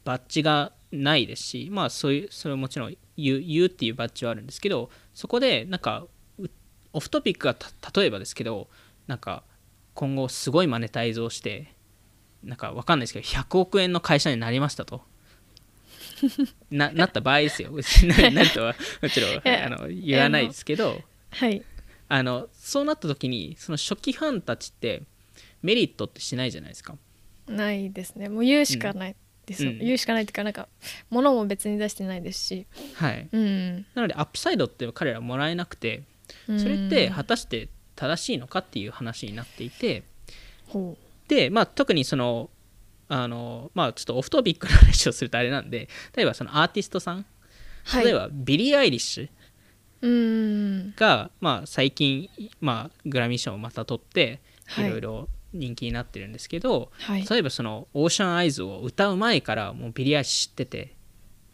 [0.05, 6.09] バッジがないですしまあそういうそれはもちろん言う言うっていうバッジはあるんですけどそこでなんかう
[6.93, 7.69] オフトピックがた
[8.01, 8.69] 例えばですけど
[9.07, 9.43] なんか
[9.95, 11.75] 今後すごいマネタイズをして
[12.43, 15.03] なんかわかんないですけど100億円の会社になりましたと。
[16.71, 17.73] ななった場合ですよ。
[17.73, 21.63] 別にななるとはもちろんやあの言わないですけどはい。
[22.09, 25.03] あのそうなった時にその初期ファンたちって
[25.63, 26.97] メリットってしないじゃないですか。
[27.47, 28.29] ないですね。
[28.29, 29.17] もう言うしかない
[29.47, 29.79] ですよ、うん。
[29.79, 30.69] 言うしかないっていうかなんか
[31.11, 32.67] 物も別に出してないですし。
[32.95, 33.29] はい。
[33.31, 36.05] うんなのでアップサイドって彼らはもらえなくてうん
[36.59, 40.03] それって果たして正しいのかっていう話になっていて
[40.69, 40.97] ほ
[41.29, 42.51] で、まあ、特にその
[43.09, 47.27] あのまあちょっとオフトピックの話をするとあれなんで例えばそのアーティストさん
[47.85, 48.05] はい。
[48.05, 49.29] 例えばビリー・アイリッシュ
[50.03, 50.95] うーん。
[50.97, 52.29] が、まあ、最近、
[52.61, 54.87] まあ、グラミー賞をまた取ってはい。
[54.87, 57.27] いろいろ人気になってるんですけど、はい。
[57.29, 60.95] 例えばその「オーシャン・アイズ」を歌う前からもうビリー・アイリッシュ知ってて、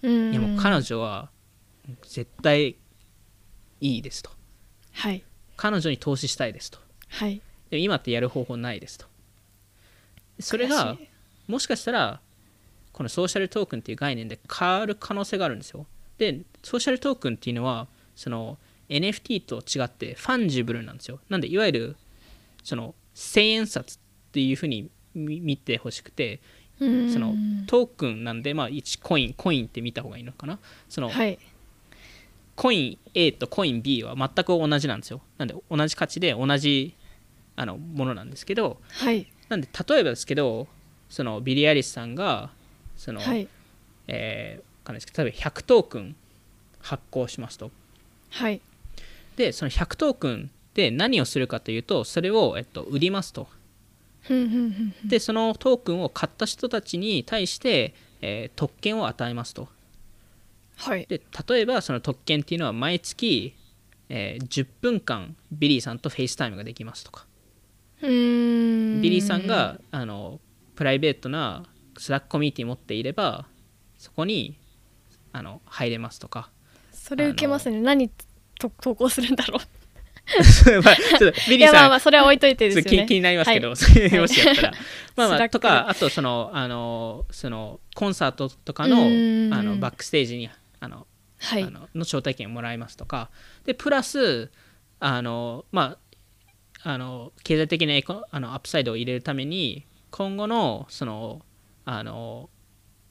[0.02, 0.30] うん。
[0.30, 1.30] いやもう彼女は
[2.02, 2.76] 絶対
[3.80, 4.30] いいですと
[4.98, 5.22] はい。
[5.56, 6.78] 彼女に投資したいですと。
[7.08, 7.40] はい。
[7.70, 9.06] で今ってやる方法ないですと。
[10.40, 10.96] それが
[11.46, 12.20] もしかしたら
[12.92, 15.86] このソーシャルトークンっていう概念で変わる可能性があるんですよ。
[16.18, 17.86] でソーシャルトークンっていうのは
[18.16, 21.20] その NFT と違ってファンジブルなんですよ。
[21.28, 21.96] なんでいわゆる
[22.64, 23.98] その千円札っ
[24.32, 26.40] ていうふうに見見てほしくて
[26.80, 27.12] うん。
[27.12, 27.34] その
[27.66, 30.58] トークンなんでまあ1コインコインって見た方がいいのかな。
[30.88, 31.38] そのはい
[32.58, 35.20] コイン A とコイン B は全く同じなんですよ。
[35.38, 36.96] なんで同じ価値で同じ
[37.54, 39.28] あのものなんですけどはい。
[39.48, 40.66] なんで例えばですけど
[41.08, 42.50] そのビリー・アリスさんが
[42.96, 43.46] その、はい。
[44.08, 46.16] えーわかんないですけど例えば100トークン
[46.80, 47.70] 発行しますと。
[48.30, 48.60] はい。
[49.36, 53.46] でその100トークンで何をするかというとそれを、えっと、売りますと。
[55.04, 59.68] でそのトークンを買った人たちに対して、えー特権を与えますと
[60.78, 61.06] はい。
[61.06, 63.54] で例えばその特権っていうのは毎月、
[64.08, 67.26] えー10分間ビリーさんとフェイスタイムができますとか。
[68.00, 70.40] ビリーさんがあの
[70.76, 71.64] プライベートな
[71.98, 73.46] スラックコミュニティ持っていれば
[73.98, 74.56] そこに
[75.32, 76.50] あの入れますとか。
[76.92, 77.80] それウケますね。
[77.80, 78.08] 何
[78.58, 79.60] と投稿するんだろう。
[80.82, 82.90] まあちょっとビ いやまあまリーさんあそれは置いといてですよね。
[82.90, 84.72] ちょっと気気になりますけど、はいもしやったら、
[85.16, 90.50] まあまあとかあとそのあのそのコンサートとかのあのバックステージに
[90.80, 91.06] あの
[91.38, 91.62] はい。
[91.62, 93.30] あのの招待券をもらいますとか。
[93.64, 94.50] でプラス
[95.00, 95.98] あのま
[96.82, 101.42] ああの経済的なエコあのアップサイドを入れるために今後のその
[101.84, 102.50] あの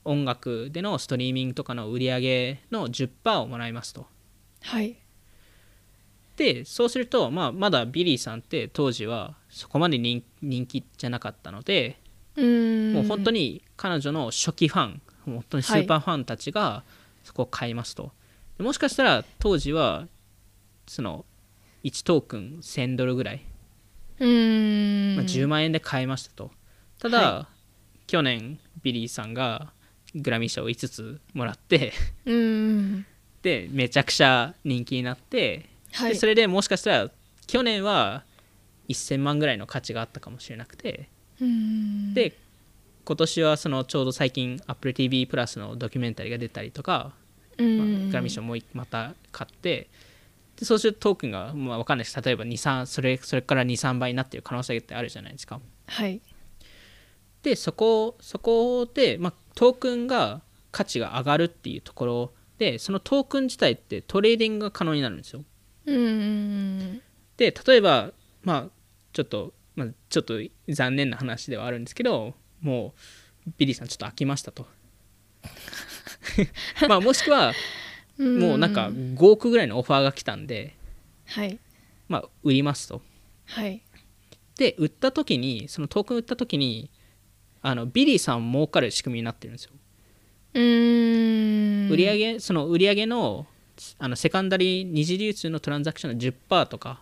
[0.06, 4.08] 音楽でのストリーミングとかの売り上げの10%をもらいますと。
[4.62, 4.98] はい。
[6.38, 11.98] でそうすると、まあ、まだビリーさんって当時はそこまで人人気じゃなかったので
[12.36, 16.84] もう本当に彼女の初期ファン本当にスーパーファンたちが
[17.28, 18.14] そこを買いますと、
[18.58, 20.08] でもしかしたら当時は
[20.88, 21.26] その
[21.84, 23.46] 1トークン1000ドルぐらい、
[24.20, 25.16] うーん。
[25.18, 26.52] まあ、10万円で買えましたと。
[27.00, 27.48] ただ、は
[28.08, 29.74] 去年ビリーさんが
[30.16, 31.92] グラミー賞を5つもらって
[33.42, 36.14] でめちゃくちゃ人気になって、はい。
[36.14, 37.12] でそれでもしかしたら
[37.46, 38.24] 去年は
[38.88, 41.10] 1000万ぐらいの価値があったかもしれなくて。
[42.14, 42.38] で
[43.08, 47.14] 今年はそのちょうど最近 AppleTV プラスのドキュメンタリーが出たりとか、
[47.58, 49.88] うまあグラミー賞もまた買って
[50.58, 55.62] でそうするとトークンが、まあ、分かんないです例えば23それそれから23倍になっている可能性ってあるじゃないですか。
[55.86, 56.20] はい。
[57.44, 60.42] でそこそこで、まあ、トークンが
[60.72, 65.46] 価値が上がるっていうところでそのトークン自体ってトレーディングが可能になるんですよ。
[65.86, 67.02] うーん。
[67.38, 68.12] で例えば
[68.44, 68.70] まあ
[69.14, 72.94] ちょっと、まあ、ちょっと残念な話ではあるんですけども
[73.48, 74.68] うビリーさんちょっと飽きましたと。
[76.88, 77.54] まあもしくは
[78.18, 80.76] もうなんか5億ぐらいのオファーが来たんで
[81.26, 81.60] はい。
[82.08, 83.02] まあ売りますと。
[83.46, 83.82] はい。
[84.56, 86.90] で売った時にそのトークン売った時に
[87.62, 89.72] あのビリーさん儲かる仕組みになってるんですよ。
[90.54, 91.92] うーん。
[91.92, 93.46] 売上その売上の
[94.00, 97.02] あのセカンダリー二次流通のトランザクションの10%とか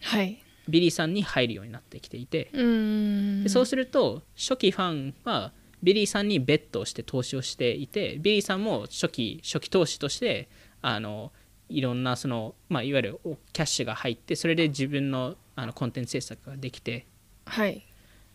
[0.00, 5.52] はいビリーさんに入るようになってきていてでそうすると初期ファンは
[5.82, 10.48] ビリーさんにベットをして投資をしていてビリーさんも初期初期投資として
[10.80, 11.32] あの
[11.68, 17.06] いろんなその、まあ、いわゆるおキャッシュが入ってそれで自分のあのコンテンツ制作ができて。
[17.46, 17.86] はい。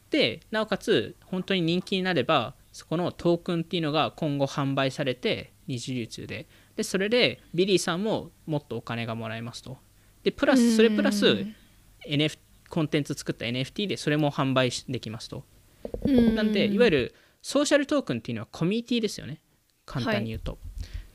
[0.09, 6.47] でなおかつ本当に人気になればそこのトークンっていうのが今後販売されて二次流通で。
[6.75, 9.77] でそれでビリーさんももっとお金がもらえますと。
[10.23, 11.45] でプラスそれプラス
[12.07, 12.37] NF
[12.69, 15.43] コンテンツ作った NFT でそれも販売できますと。
[16.05, 19.41] なんでいわゆるソーシャルトークンっていうのはコミュニティですよね。
[19.85, 20.59] 簡単に言うと、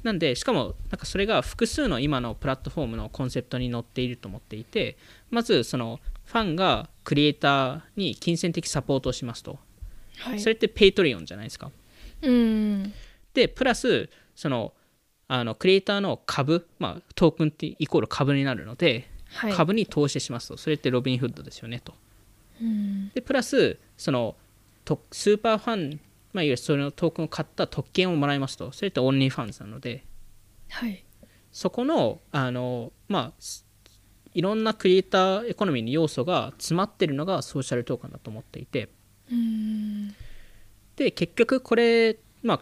[0.03, 4.97] なんでしかもなんかそれが複数の今のプラットフォームのコンセプトに載っていると思っていて
[5.31, 9.59] まずそのファンがクリエイターに金銭的サポートをしますと、
[10.19, 10.41] はい。
[10.41, 11.71] それってペイトリオンじゃないですか。
[12.23, 12.93] うーん。
[13.33, 14.73] でプラスその
[15.29, 19.05] あのクリエイターの株、まあ、トークンってイコール株になるので、はい
[19.55, 20.57] 株に投資しますと。
[20.57, 21.95] それってロビンフッドですよねと。
[22.61, 23.11] うん。
[23.11, 24.37] でプラスその
[24.85, 26.01] とスーパーファン、
[26.33, 28.73] まあ、いわゆるそのトークンを買った特権をもらいますと。
[28.73, 30.05] それってオンリーファンズなので。
[30.71, 31.05] はい。
[31.53, 33.65] そこのあのまあす
[34.35, 38.89] いろんなクリエイターエコノミーの要素が詰まってるのがソーシャルトークンだと思っていて。
[39.31, 40.09] うん。
[40.97, 42.61] で結局これまあ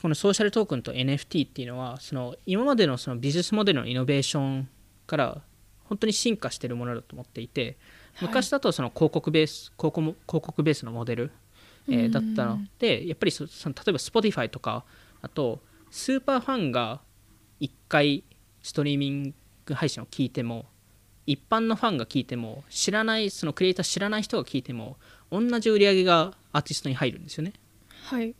[0.00, 4.68] このソーシャルトークンと NFT っていうのはその今までのそのビジネスモデルのイノベーション
[5.06, 5.42] から
[5.88, 7.76] 本当に進化してるものだと思っていて
[8.20, 11.32] 昔だとその広告ベース広告も広告ベースのモデル、
[11.88, 14.84] えーうんだったのでやっぱりそその例えば Spotify とか
[15.22, 15.60] あと
[15.90, 17.00] スーパーファンが
[17.60, 18.24] 1回
[18.62, 19.34] ストリーミン
[19.64, 20.66] グ配信を聞いても
[21.26, 24.96] 一般のファンが聞いても知らないそのクリエイター知らない人が聞いても
[25.30, 27.52] 同じ売り上げがアーティストに入るんですよね。
[28.04, 28.34] はい。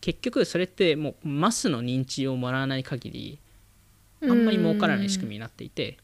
[0.00, 3.38] 結局それってもうマスの認知をもらわない限り
[4.22, 5.96] あんまり儲からない仕組みになっていて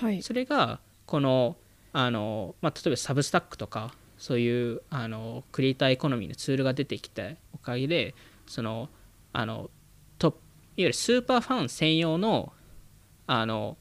[0.00, 0.22] はい。
[0.22, 1.56] それがこの
[1.92, 7.22] あの、まあ、例えばサブスタックとかそういうあのクリエイターエコノミーのツールが出てきた
[7.54, 8.14] おかげで
[8.46, 8.88] その
[9.32, 9.70] あの
[10.18, 10.42] トップいわ
[10.76, 12.52] ゆるスーパーファン専用の
[13.26, 13.76] あの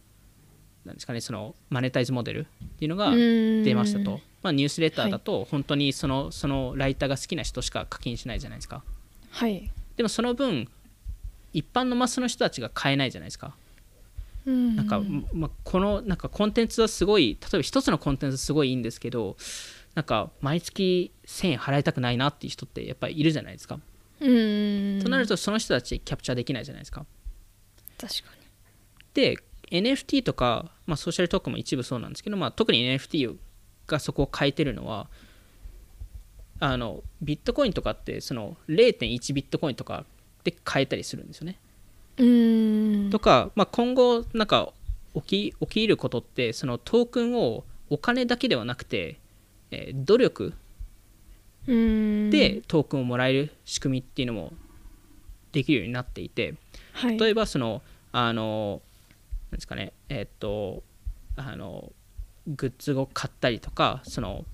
[0.86, 2.46] なんですかねそのマネタイズモデルっ
[2.80, 8.84] ていうのが出出ましたと、まあ、ニュースレターだと本当にそのそのライターが好きな人しか課金しないじゃないですか。
[9.32, 9.70] はい。
[9.96, 10.68] でもその分
[11.54, 13.56] 一般のマスの人たちが買えないじゃないですか
[14.48, 15.02] ななんか、
[15.34, 19.36] ま、このなんかコンテンツはすごい例えば一つのコンテンツすごいいいんですけど
[19.94, 23.80] なんか毎月1000円払いたくないなっていう人ってやっぱりいるじゃないですか、
[24.22, 27.06] うんとなるとその人たちキャプチャーできないじゃないですか。
[27.98, 28.24] 確か
[29.14, 29.38] で
[29.72, 33.36] NFT とか、まあ、ソーシャルトークンも一部そうなんですけど、まあ、特に NFT
[33.88, 35.10] がそこを変えてるのは
[36.60, 40.06] あのビットコインとかってその0.1ビットコインとか
[40.44, 41.60] で変えたりするんですよね
[43.12, 44.74] とか、まあ、今後なんか
[45.16, 49.20] 起き起きることってそのトークンをお金だけではなくて、
[49.72, 50.54] えー努力
[51.68, 52.30] うん。
[52.30, 54.54] でトークンをもらえる仕組みっていうのも
[55.52, 56.56] できるようになっていて
[56.94, 57.18] はい。
[57.18, 58.82] 例えばそのあの
[59.52, 60.84] なんですかねえーっと
[61.36, 61.92] あの
[62.48, 64.46] グッズを買ったりとかその、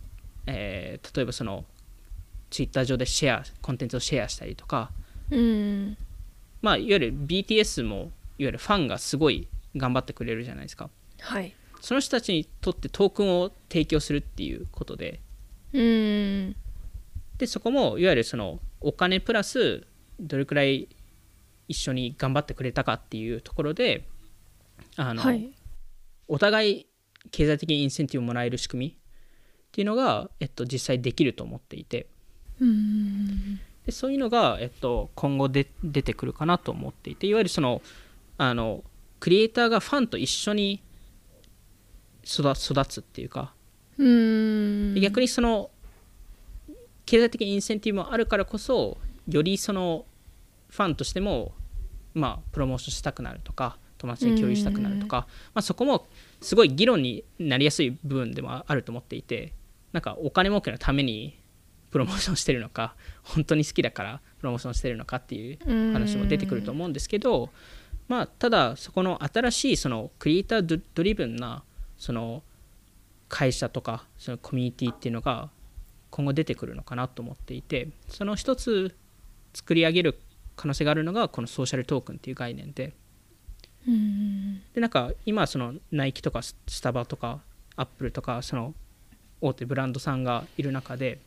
[0.47, 1.63] えー例えばその
[2.49, 4.91] ツイッター上でシェアコンテンツをシェアしたりとか
[5.31, 5.97] うん
[6.63, 10.89] まあいわゆる BTS もいわゆるファンがすごい頑張ってくれるじゃないですか。
[11.19, 11.53] はい。
[11.81, 15.19] その人たちにとってトークンを提供するっていうことで。
[15.73, 16.55] うん。
[17.37, 19.85] でそこもいわゆるそのお金プラス
[20.19, 20.87] どれくらい
[21.67, 24.07] 一緒に頑張ってくれたかっていうところで
[24.95, 25.51] あの、はい。
[26.29, 26.87] お互い
[27.31, 28.95] 経済的にインセンティブをもらえる仕組みっ
[29.73, 32.07] ていうのが、えっと、実際できると思っていて。
[32.61, 37.81] うんでそういうのが、えっと、今後で出てくるかなと思っていていわゆるその
[38.37, 38.83] あの
[39.19, 40.81] クリエイターがファンと一緒に
[42.23, 43.53] 育育つっていうか。
[43.97, 44.93] うん。
[44.93, 45.69] で逆にその
[47.05, 50.05] 経済的インセンティブもあるからこそよりその
[50.69, 51.53] ファンとしても
[52.13, 56.05] まあプロモーションしたくなるとか友達に共有したくなるとか、まあ、そこも
[56.41, 59.53] すごい議論になりやすい部分でもあると思っていて
[59.93, 61.37] なんかお金儲けのために
[61.93, 67.51] プロモーションしてるのか 本当に好きだからプロモーションしてるのかっていう話も出てくると思うんですけど、
[68.07, 71.63] まあ、ただそこの新しいそのクリエイタードドリブンな
[71.99, 72.41] その
[73.29, 75.51] 会社とかそのコミュニティっていうのが
[76.09, 78.95] 今後出てくるのかなと思っていてその一つ
[79.53, 80.19] 作り上げる
[80.55, 82.93] 可能性があるのがこのソーシャルトークンっていう概念で。
[83.87, 84.61] うん。
[84.73, 87.41] でなんか今そのナイキとかススタバとか
[87.75, 88.73] アップルとかその
[89.41, 91.19] 大手ブランドさんがいる中で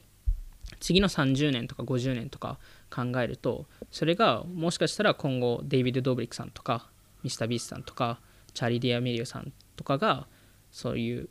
[0.80, 2.58] 次の30年とか50年とか
[2.90, 6.88] 考えるとそれがもしかしたら今後デイビッド・ドブリックさんとか
[7.22, 8.20] ミスター・ビースさんとか
[8.54, 10.26] チャーリー・ディアメリオさんとかが
[10.70, 11.28] そういう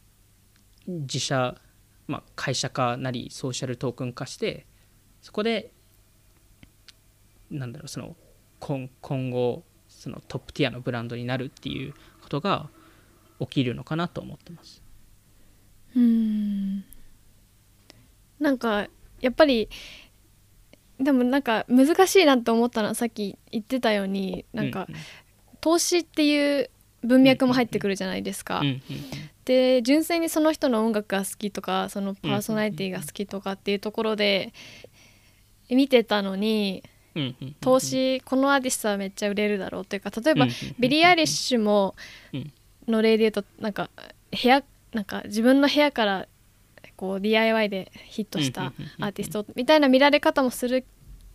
[0.88, 1.56] 自社、
[2.08, 4.66] まあ、会社化なりソーシャルトークン化して
[5.22, 5.72] そこで
[7.50, 8.16] なんだろうその
[8.60, 12.70] 今今後そのトップティアのブランドになるっていうことが
[13.40, 14.82] 起きるのかなと思ってます。
[15.96, 16.84] うん
[18.40, 18.88] なんか
[19.22, 19.70] やっぱり
[21.00, 24.88] でもなんか難しいなと思ったのはさっき言ってたようになんか
[25.62, 26.70] 投資っていう
[27.04, 28.62] 文脈も入ってくるじゃないですか。
[29.46, 34.54] で純粋にその人の音楽が好きとかそのパーソナリティが好きとかっていうところで
[35.70, 36.84] 見てたのに
[37.62, 40.48] 投資このアーティストはめっちゃ売れるだろうというか例えば
[40.80, 41.96] ビリー・アイリッシュも
[42.34, 42.52] うん。
[42.88, 43.90] の例で言うとなんか
[44.32, 44.64] 部屋
[44.94, 46.28] なんか自分の部屋から
[46.96, 50.86] こう DIY でヒットしたアーティストみたいな見られ方もする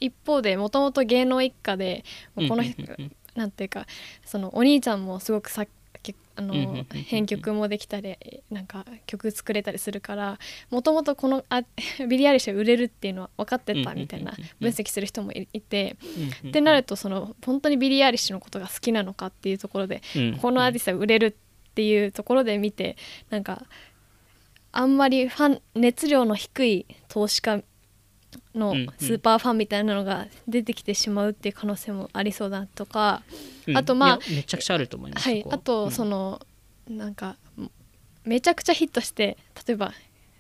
[0.01, 2.05] 一方でもともと芸能一家で
[2.35, 2.65] もうこの
[3.35, 3.87] なんていうか
[4.25, 5.67] そのお兄ちゃんもすごくさ
[6.03, 8.17] けあの編曲もできたり
[8.51, 10.39] なんか曲作れたりするから
[10.71, 11.63] もともとこのあ
[12.09, 15.97] ビリー・アイリッシュが売れるっていうのは分かってたみたいな分析する人もいいて
[16.49, 22.97] ってなるとその本当にビリー・アイリッシュのことが好きなのかっていうところでうんこのアーティストが売れるっていうところで見て
[23.29, 23.65] なんか
[24.73, 27.63] あんまりファン熱量の低い投資家
[28.55, 28.87] のうんうん。
[28.99, 33.23] スーパーファンみたいなのが出てきてしまうっていう可能性もありそうだとか、
[33.67, 33.77] うん。
[33.77, 35.91] あとまあめちゃくちゃあると思いますはいあとうん。
[35.91, 36.41] その、
[36.89, 37.37] なんか
[38.25, 39.93] めちゃくちゃヒットして例えば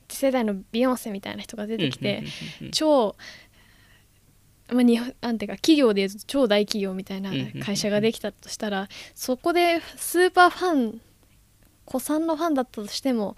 [0.09, 3.16] 次世代のビヨンセみたいな人が出てきて、うんうんうんうん超、
[4.68, 7.62] まあ、日本なんていうか企業でいうと超大企業みたいなうんうんうんうん。
[7.62, 11.01] 会社ができたとしたら、そこでスーパーファン
[11.85, 13.37] 子さんのファンだったとしても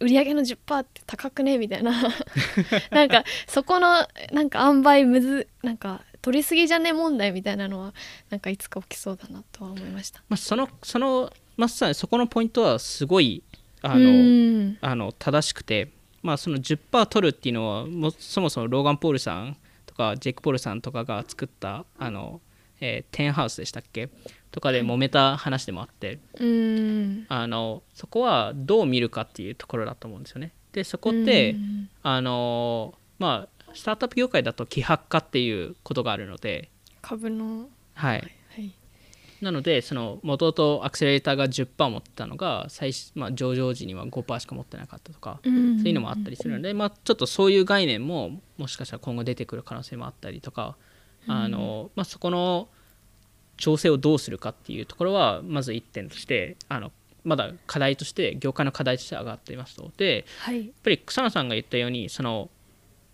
[0.00, 1.58] 売り上げの10%って高くね？
[1.58, 1.92] みたいな。
[2.90, 6.92] なんかそこのなんか塩梅むずなんか取りすぎじゃね？
[6.92, 7.94] 問題みたいなのは
[8.30, 10.22] なんかいつか起きそうだなとは思いました。
[10.28, 13.42] まあ、そのそのまさにそこのポイントはすごい
[13.82, 14.78] あうのん。
[14.80, 15.90] あの正しくて、
[16.22, 19.56] まあ、その10%取るっていうのはもそもそもローガン・ポールさん
[19.86, 22.40] とかジェイク・ポールさんとかが作ったあの、
[22.80, 24.08] えーテンハウスでしたっけ？
[24.56, 27.26] とかで揉めた話でもあって、うん。
[27.28, 30.52] あのそこはどう見るかっていうところだと思うんですよね。
[30.72, 31.90] でそこって、うん。
[32.02, 36.70] あのまあスタートアップ業界だと希薄化っていうことがあるので、
[37.02, 37.68] 株の。
[37.92, 38.24] はい、は
[38.62, 38.72] い。
[39.42, 50.78] なのでその元々アクセラレーターが10%持ってたのが最初、まあ、上場時には5%しか持ってなかったとか、そうそういうのもあったりするので、まあ、ちょっとそういう概念ももしかしたら今後出てくる可能性もあったりとか、
[51.26, 52.68] あのまあ、そこの
[53.56, 56.92] 調整をどうするかっていうところはまず1点としてあの
[57.24, 59.90] まだ課題として業界の課題として上がっていますと。
[59.96, 60.66] ではい。
[60.66, 62.50] やっぱり草野さんが言ったようにその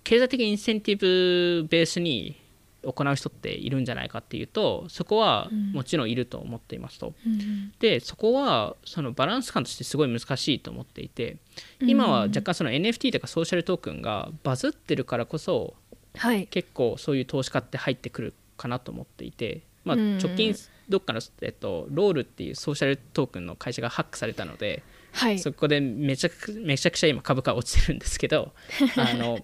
[0.04, 2.36] 経済的インセンティブベースに
[2.82, 7.14] 行う人っているんじゃないかっていうとそこはもちろんいると思っていますと。
[7.26, 11.36] うんでそこはそのバランス感としてすごい難しいと思っていて
[11.80, 15.74] 今は若干その NFT とかソーシャルトークンがバズってるからこそ
[16.16, 16.46] はい。
[16.48, 20.54] 結構そういう投資家って入ってくるかなと思っていて、まあ、うん直近
[20.88, 25.38] どっかの、えっと、ロールっていうソーシャルトークンの会社がハックされたので、はい。
[25.38, 28.52] そこでめちゃくめちゃくちゃ今株価落ちてるんですけど
[28.96, 29.38] あの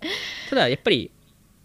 [0.51, 1.11] ただやっぱり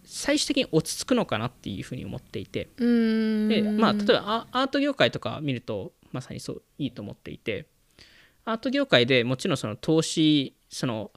[0.04, 7.66] 最終的に落ち着くのかなっていうふうに思っていてでまあ例えばアアート業界とか見るとまさにそういいと思っていて
[8.44, 11.10] アート業界でもちろんその投資その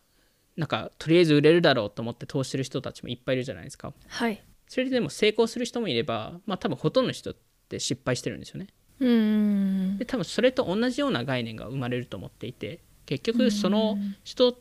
[0.56, 3.94] なんかとりあえず売れるだろうと思って投資する人たちもいっぱいいるじゃないですか。
[4.08, 4.42] はい。
[4.68, 7.36] それででも成功する人もいればまあ多分ほとんどの人
[7.68, 8.68] って失敗してるんですよね。
[9.00, 9.98] うーん。
[9.98, 14.58] で多分それと同じような概念が生まれると思っていて結局その人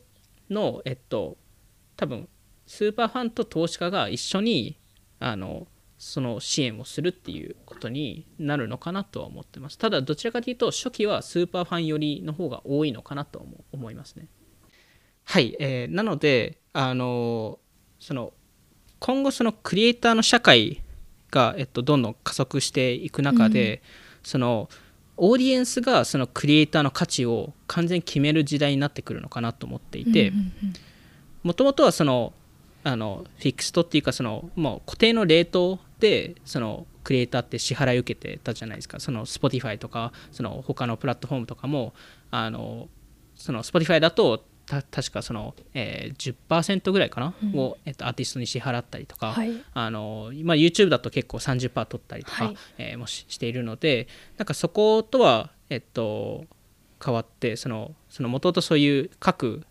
[0.49, 1.37] のえっと
[1.95, 2.27] 多分
[2.65, 4.77] スーパーファンと投資家が一緒に
[5.19, 9.77] あのその支援をするっていうことになるのかなとは思ってます。
[9.77, 14.27] ただどちらかというと初期はスーパーファン寄りの方が多いのかなと思思いますね。
[15.23, 17.59] はい、えーなのであの
[17.99, 18.33] その
[18.99, 20.81] 今後そのクリエイターの社会
[21.37, 23.83] が、えっと、どんどん加速していく中で、
[24.23, 24.69] その
[25.17, 30.31] オーディエンスがそのクリエイターの価値を完全に決める時代になってくるのかなと思っていて
[31.43, 32.33] もともとはその
[32.83, 38.99] あのフィクストっていうかそのもう固定のレートでそのクリエイターって支払い受けてたじゃないですか。
[38.99, 41.93] その Spotify とかその他のプラットフォームとかも
[42.29, 42.87] あの
[43.35, 49.51] その Spotify だとた確かその、えー、10%ぐらいかな、を、えっと、アーティストに支払ったりとか、はい。
[49.73, 52.57] あのまあ、YouTube だと結構30%取ったりとか、はい。
[52.77, 54.07] えーもししているので
[54.37, 56.45] なんかそことは、えっと、
[57.03, 59.63] 変わってそのその元々そういう各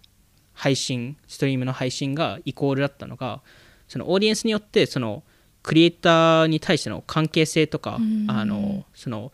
[0.55, 3.43] 配信ストリームの配信がイコールだったのが
[3.89, 5.23] そのオーディエンスによってその
[5.63, 8.27] クリエイターに対しての関係性とかうん。
[8.29, 9.33] あのその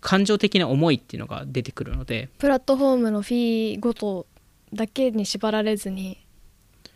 [0.00, 4.26] 感情的な思いっていうのが出てくるのでプラットフォームのフィーごと
[4.72, 6.26] だけに縛られずに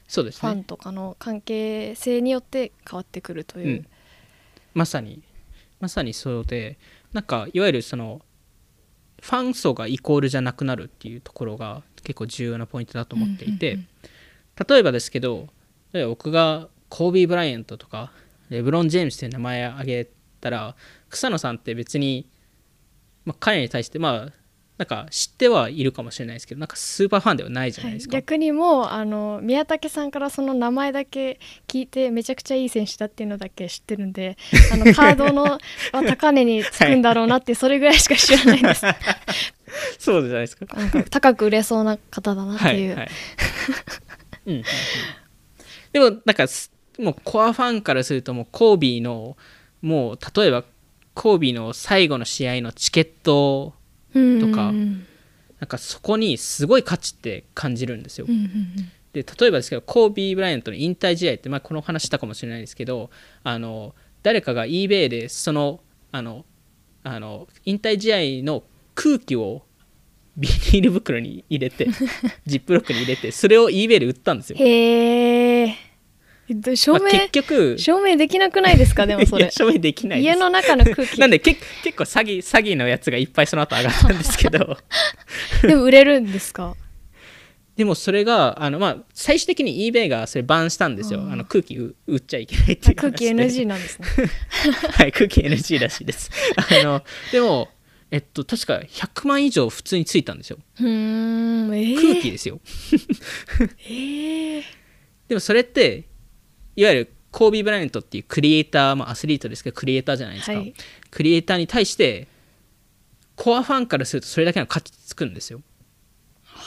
[0.08, 0.40] そうですね。
[0.40, 3.86] ファンとかの関係性によって変わってくるという、うん。
[4.74, 5.22] まさに
[5.78, 6.78] まさにそうで
[7.12, 8.20] なんかいわゆるその
[9.20, 13.78] ファン層がイコールじゃなくなるっていうところが結構重要なポイントだと思っていて、
[14.68, 15.48] 例えばですけど
[15.92, 18.12] 僕がコービー・ブライアントとか
[18.48, 20.08] レブロン・ジェームスという名前を挙げ
[20.40, 20.74] たら
[21.08, 22.28] 草野さんって別に、
[23.24, 24.32] まあ、彼に対してまあ
[24.80, 34.38] なんか知ってはいるかもしれないですけどなんかスーパーファンではないじゃないですか、逆にもうあの宮武さんからその名前だけ聞いてめちゃくちゃいい選手だっていうのだけ知ってるんで
[34.72, 35.60] あのカードのは
[35.92, 38.86] 高値につくんだろうなってそれぐらいしか知らないです、
[40.00, 40.64] そうじゃないですか。
[41.10, 43.10] 高く売れそうな方だなっていう、はいはい。
[44.46, 44.64] うんうんうん。
[45.92, 49.36] でもなんかすもうコアファンからするともうコービーの
[49.82, 50.64] もう例えば
[51.12, 53.79] コービーの最後の試合のチケットうん
[54.12, 54.72] とか
[55.60, 58.26] なんかそこにすごい価値って感じるんですよ。
[59.12, 63.10] で例えばですけどコービー・ブライアントの引退試合って、まあ、この話したかもしれないですけど
[63.42, 65.80] あの誰かが eBay でその
[66.12, 66.44] あの
[67.02, 68.62] あの引退試合の
[68.94, 69.62] 空気を
[70.36, 71.88] ビニール袋に入れて
[72.46, 75.74] ジップロックに入れてそれを eBay で売ったんですよ、へえど
[76.76, 77.78] 証明、まあ結局。
[77.78, 79.06] 証明できなくないですか？
[79.06, 79.50] でもそれ。
[79.50, 81.20] 証明できない家の中の空気。
[81.20, 84.76] なんでけ結構詐欺詐欺のやつがいっぱいその後上がったんですけど。
[85.62, 86.76] でも売れるんですか？
[87.76, 91.22] でもそれがあの、まあ、最終的に eBay がそれバンしたんですよ。
[91.22, 94.06] あの空気う売っちゃいけないっていう空気 NG なんですね。
[94.92, 96.30] はい空気 NG らしいです。
[96.56, 97.70] あのでも
[98.10, 100.58] えっと確か100万以上普通についたんですよ。
[100.78, 100.86] うー
[101.70, 102.60] んえー、空気ですよ、
[103.88, 104.62] えー、
[105.28, 106.04] でもそれって
[106.76, 110.74] いわゆるコービー・ブライアントっていうクリエイター、まあ、アスリートですけどクリエイターじゃないですか、はい。
[111.10, 112.28] クリエイターに対して
[113.36, 115.60] コアファンからするとそれだけの価値つくんですよ。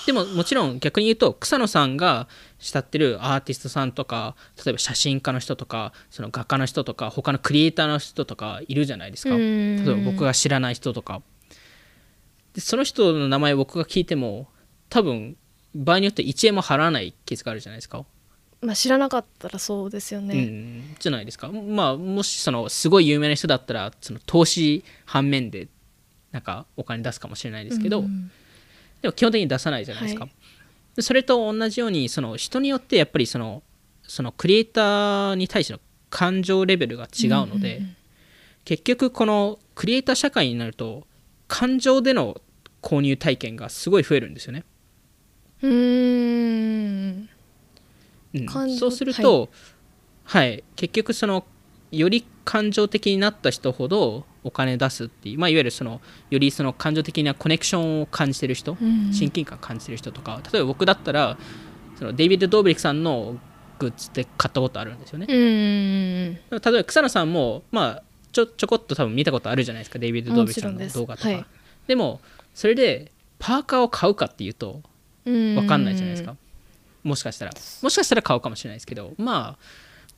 [0.05, 2.27] でももちろん逆に言うと草野さんが
[2.59, 4.35] 慕ってるアーティストさんとか
[4.65, 9.35] 例えば写真家の人とかその画家の人とか他のクリエイターの人とかいるじゃないですか。
[9.35, 11.21] う例んえば僕が知らない人とか。
[12.53, 14.47] でその人の名前を僕が聞いても
[14.89, 15.37] 多分
[15.75, 18.05] 場合によって1円も払わないケースがあるじゃないですか
[18.63, 25.67] まあ知らなかったらそうですようね、ん、じゃないですか、まあ、もしそのすごい有名な人だったらその投資反面で
[26.31, 28.31] なんかお金出すかもしれないですけど、うん
[29.01, 30.33] でも基本的に出さないじゃないですか、はい。
[30.95, 33.61] でそれと同じようにその人によってやっぱりその
[34.07, 37.95] そのクリエイターに対しての感情レベルが違うので、うんうん
[38.65, 41.05] 結局このクリエイター社会になると
[41.47, 42.39] 感情での
[42.81, 44.63] 購入体験がすごい増えるんですよね、
[45.61, 47.29] うーん
[48.33, 48.77] うん。
[48.77, 49.49] そうすると、
[50.23, 50.63] はい。
[50.75, 51.45] 結局その
[51.91, 59.13] より感情的になった人ほどお金出すっていう、まあ、いわゆるそのよりその感情的なコネクションを感じてる人、うん。
[59.13, 61.37] 親近感感じてる人とか例えば僕だったら
[61.97, 63.37] そのデイビッド・ドーブリックさんの
[63.79, 71.29] グッズって買ったことあるんですよね、例えば草野さんもまあちょちょこっと多分見たことあるじゃないですかデイビッド・ドーブリックさんの動画とか。
[71.29, 71.45] はい。
[71.87, 72.21] でも
[72.53, 74.81] それでパーカーを買うかっていうと
[75.25, 75.55] うん。
[75.55, 76.35] 分かんないじゃないですか
[77.03, 77.51] もしかしたら。
[77.81, 79.65] もしかしたら買うかもしれないですけどまあ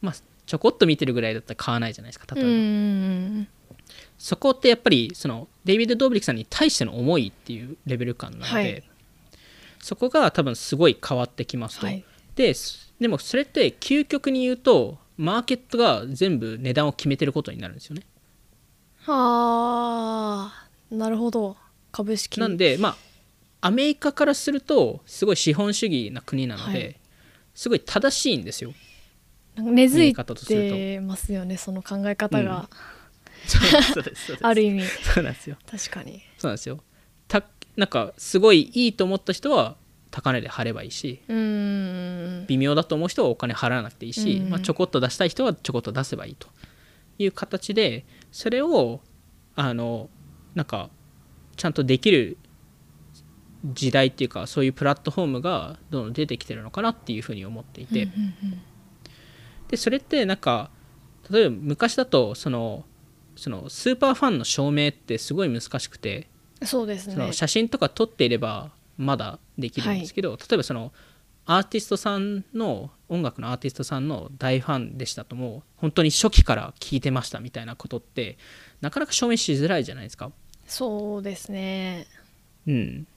[0.02, 0.16] まあ
[0.46, 3.48] ちょこっと見てるぐらいだったら買わないじゃないですか例えば、うん
[4.18, 8.84] そこってやっぱりそのデイビッド・ドーブリックさんに対しての思いっていうレベル感なので、はい。
[9.80, 12.04] そこが多分すごい変わってきますと、はい。
[12.36, 18.04] ですでもそれって究極に言うとマーケットが全部値段を決めてることになるんですよね。
[19.02, 21.58] はあなるほど。
[21.92, 22.40] 株式。
[22.40, 22.96] なんでまあ
[23.66, 26.96] アメリカからするとすごい資本主義な国なので、はい。
[27.56, 28.74] すごい正しいんですよ。
[29.56, 32.70] なんか根付いてますよねその考え方が、
[33.48, 34.46] そうですそうですそうです。
[34.46, 34.84] ある意味。
[34.84, 35.58] そうなんですよ。
[35.66, 36.22] 確かに。
[36.38, 36.84] そうなんですよ。
[37.28, 37.44] た
[37.76, 39.78] なんかすごいいいと思った人は
[40.12, 44.50] 高値で貼ればいいし微妙だと思う人はお金払わなくていいし、うん。
[44.52, 46.50] まあ、ちょこっと出したい人はちょこっと出せばいいと
[47.18, 49.02] いう形でそれを
[49.56, 50.12] あの
[50.54, 50.92] なんか
[51.56, 52.38] ちゃんとできる
[53.74, 58.08] 時代っていうかそういうプラットフォームがどんどん出てきてるのかなっていうふうに思っていて、
[59.70, 60.70] でそれってなんか
[61.30, 62.86] 例えば昔だとその
[63.36, 66.28] そのスーパーファンの証明ってすごい難しくて
[66.62, 67.14] うんそうですね。
[67.16, 70.94] その写真とか撮っていればまだできるんですけど、例えばその
[71.46, 78.38] アーティストさんの音楽のアーティストさんの大ファンでしたとも本当に初期から聴いてましたみたいなことって
[78.82, 80.32] なかなか証明しづらいじゃないですか。
[80.66, 82.08] そうですね。
[82.68, 83.08] うん、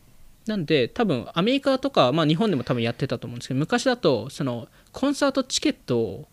[0.49, 6.28] なんで多分アメリカとか、まあ、日本でも多分やってたと思うんですけど昔だとそのコンサートチケットを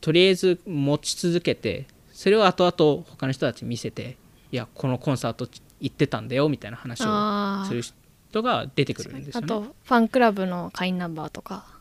[0.00, 4.16] とりあえず持ち続けてそれを後々他の人たちに見せて
[4.50, 5.46] いやこのコンサート
[5.80, 9.44] 行ってたんだよみたいな話をあする人が出てくるんですよね。
[9.44, 11.78] あとファンクラブの会員ナンバーとか。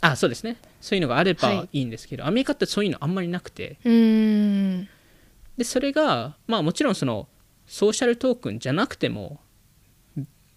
[0.00, 0.56] あそうですね。
[0.80, 1.68] そういうのがあればはい。
[1.72, 3.78] いいんですけど、アメリカってそういうのあんまりなくて。
[3.82, 7.28] でそれがまあもちろんその
[7.66, 9.40] ソーシャルトークンじゃなくても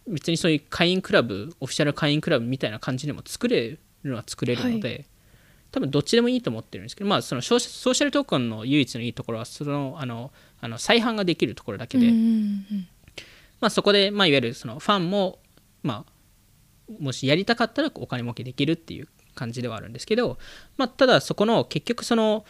[0.10, 5.05] 別にそういう会員クラブオフィシャル会員クラブみたいな感じでも作れるのは作れるので、
[5.72, 10.32] 多分どっちでもいいと思ってるんですけどまあそのソーシャルトークンの唯一のいいところはそのあの
[10.62, 12.24] あの再販ができるところだけで、うんうんう
[12.76, 12.88] ん。
[13.60, 15.39] まあ、そこで、まあ、いわゆるそのファンも、
[15.84, 20.38] まあ、もしやりたかったらお金儲けできるっていう感じではあるんですけど、
[20.78, 22.45] まあ、ただそこの結局その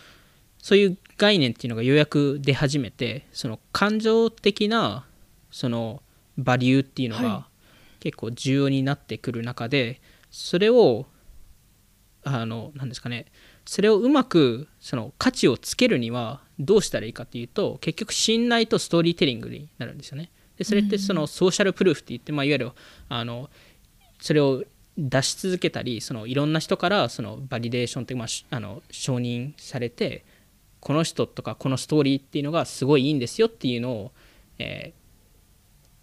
[0.62, 5.06] そういう概念っていうのがようやく出始めてその感情的な
[5.52, 6.02] その
[6.38, 7.48] バリューっていうのはが
[8.00, 11.06] 結構重要になってくる中でそれを
[12.24, 13.26] あのなんですかね
[13.66, 20.32] それをうまくその価値をつけるにはどうしたらいいかっていうと結局信頼とストーリーテリングになるんですよね。
[20.58, 22.72] でそれってそのソーシャルプルーフって言って、まあ、いわゆる
[23.08, 23.50] あの
[24.20, 24.64] それを
[24.98, 30.26] 出し続けたりそのいろんな人からそのバリデーションって、まあ、しあの承認されて
[30.82, 34.12] この人とかこのストーリーっていうのがすごいいいんですよっていうのを、
[34.58, 34.99] えー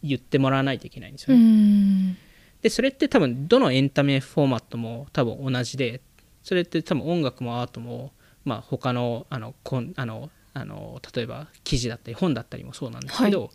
[0.03, 1.44] 言ってもらわないといけないんですうよね。
[1.44, 2.16] ん
[2.62, 6.01] でそれって多分どのエンタメフォーマットも多分同じで
[6.42, 8.12] それって多分音楽もアートも、
[8.44, 13.49] まあ、他のあのこんあのあの例えば記事だったり本だったりもそうなんですけど、は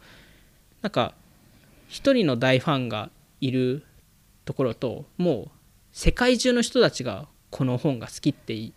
[0.84, 1.14] なんか
[1.88, 3.10] 一人の大ファンが
[3.42, 3.84] いる
[4.46, 5.52] ところともう
[5.92, 8.74] 世界中の人たちがこの本が好きってい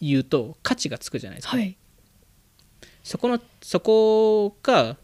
[0.00, 1.56] 言うと価値がつくじゃないですか。
[1.56, 1.76] はい
[3.02, 4.96] そこのそこが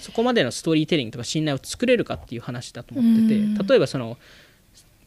[0.00, 3.56] そこまでのストーリーテリングとか信頼を作れるかっていう話だと思ってうん。
[3.56, 4.18] て例えばその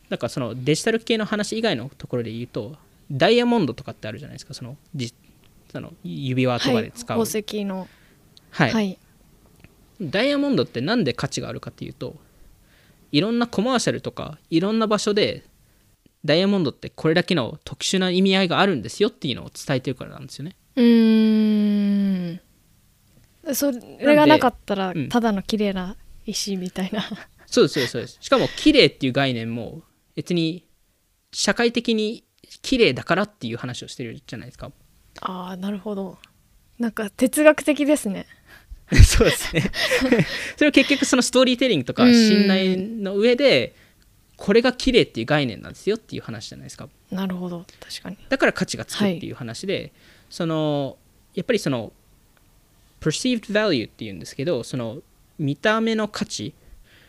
[0.10, 2.76] なんかそのデジタル系の話以外のところで言うと
[3.12, 4.54] ダイヤモンドとかってあるじゃないですか。
[4.54, 5.14] そのじ
[5.72, 7.88] その指輪とかで使う、宝石の。
[8.52, 8.72] はい。
[8.72, 8.98] はい。
[10.02, 12.16] ダイヤモンドってなんで価値があるかっていうと
[13.12, 15.44] いろんなコマーシャルとかいろんな場所で
[16.26, 20.56] ダイヤモンドってこれだけの特殊な意味合いがあるんですよっていうのを伝えてるからなんですよね。
[20.76, 21.23] うーん
[23.54, 25.10] それがなかったらうん。
[25.10, 27.04] ただの綺麗な石みたいな、
[27.46, 28.18] そうですそうですそうです。
[28.22, 29.82] しかも綺麗っていう概念も
[30.16, 30.66] 別に
[31.32, 32.24] 社会的に
[32.62, 34.72] 綺麗だからっていう話をしてるじゃないですか。
[35.22, 36.18] ああなるほど。
[36.80, 38.26] なんか哲学的ですね。
[39.04, 39.72] そうですね。
[40.56, 43.76] それは結局そのストーリーテリングとかうん信頼の上で
[44.38, 46.90] これが綺麗っていう概念なんですよっていう話じゃないですか。
[47.12, 48.18] なるほど確かに。
[48.30, 49.94] だから価値がつくっていう話で、
[50.30, 50.98] その
[51.36, 51.94] やっぱりその
[53.04, 55.00] perceived value っていうんですけどその
[55.38, 56.54] 見た目の価値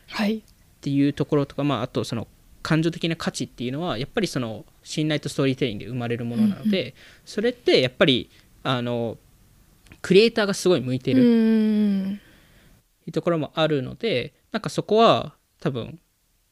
[0.08, 0.38] はい。
[0.38, 0.42] っ
[0.80, 2.28] ていうところとか、まあ、あとその
[2.62, 8.30] 感情的な価値っていうのはやっぱりその信頼とストーリーテリングで生まれるものなので、それってやっぱり
[8.62, 9.16] あの
[10.02, 12.20] クリエイターがすごい向いてうるい
[13.06, 15.98] うところもあるのでなんかそこは多分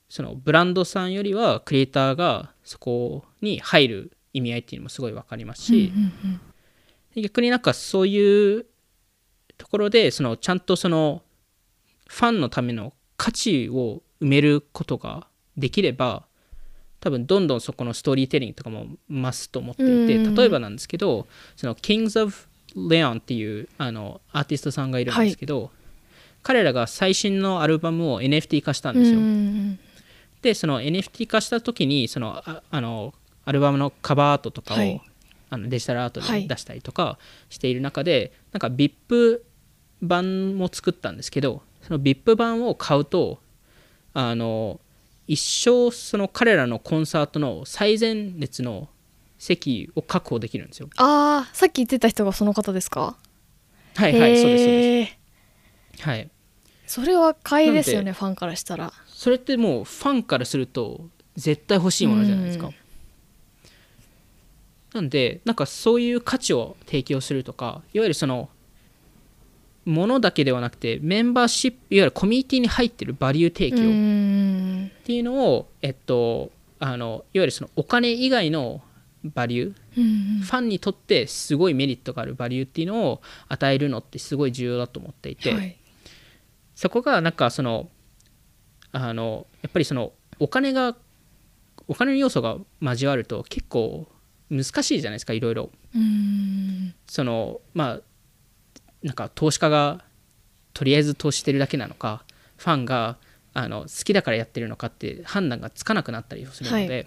[0.09, 6.41] そのブランドさんよりはクリエイターがそこに入る意味合いっていうのもすごい分かりますし、うん
[7.17, 7.23] うん。
[7.23, 8.67] 逆になんかそういう
[9.63, 11.23] ところでそのちゃんとその
[12.09, 16.25] ファンのための価値を埋めることができれば
[16.99, 20.35] 多分どんどんそこのストーリーテリングとかも増すと思っていてうん。
[20.35, 22.35] 例えばなんですけどその Kings of
[22.75, 25.71] Leon っていうあのアーティストさんがいるんですけど、
[26.43, 29.21] 彼らが最新のアルバムを NFT 化したんうんですよ。
[29.21, 29.79] うん
[30.41, 35.01] でその NFT 化した時にそのああのアルバムのカバーアートとかを、はい。
[35.51, 36.43] あのデジタルアートはい。
[36.43, 37.19] で出したりとか
[37.51, 39.43] している中で、なんか VIP
[40.03, 43.41] 版も作ったんですけどその VIP 版を買うと
[44.13, 44.81] あの
[45.27, 48.89] 一生その彼らのコンサートの最前列の
[49.39, 50.89] 席を確保できるんですよ。
[50.97, 53.17] ああさっき言ってた人がその方ですか？
[53.97, 55.19] はいはいそうですそうで
[55.97, 56.03] す。
[56.03, 56.31] はい。
[56.87, 58.93] それは買いですよねファンからしたら。
[59.07, 62.75] それってもうファンからすると絶対欲しいものじゃないですか、うん。
[64.95, 68.51] なんでなんかそういう価値を提供するとかいわゆるその
[69.85, 78.81] ものだけではなくてメンバーシップいわゆるコミュニティに入ってるバリュー提う供っんていうのを、えっとあのいわゆるそのお金以外の
[79.25, 80.41] バリューうん。
[80.43, 85.77] ファンにとってすごいメリットがあるバリューっていうのを与えるのってすごい重要だと思っていて、はい。
[86.75, 87.89] そこがなんかその
[88.93, 90.97] あのやっぱりそのお金が
[91.89, 94.09] お金の要素が交わると結構
[94.51, 95.71] 難しいじゃないですかいろいろ。
[95.95, 96.95] うん。
[97.07, 98.01] そのまあ
[99.03, 100.05] なんか投資家が
[100.75, 102.25] とりあえず投資してるだけなのか
[102.57, 103.17] ファンが
[103.55, 107.05] あの好きだからやってるのかって判断がつかなくなったりするので、は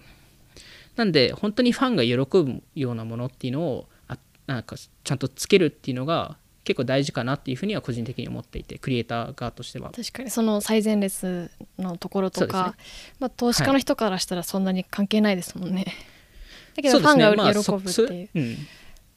[0.96, 4.16] なんで本当にファンが喜ぶようなものっていうのをあ
[4.46, 9.90] なんかちゃんとつけるっていうのが結構大事かなっていうふうには個人的に思っていてクリエイター側としては。
[9.90, 10.30] 確かに。
[10.30, 15.86] その最前列のところとか、ですまあ、投資家の人からしたらそんなに関係ないですもんね、
[16.74, 18.56] だけどファンが喜ぶってそいう、そうん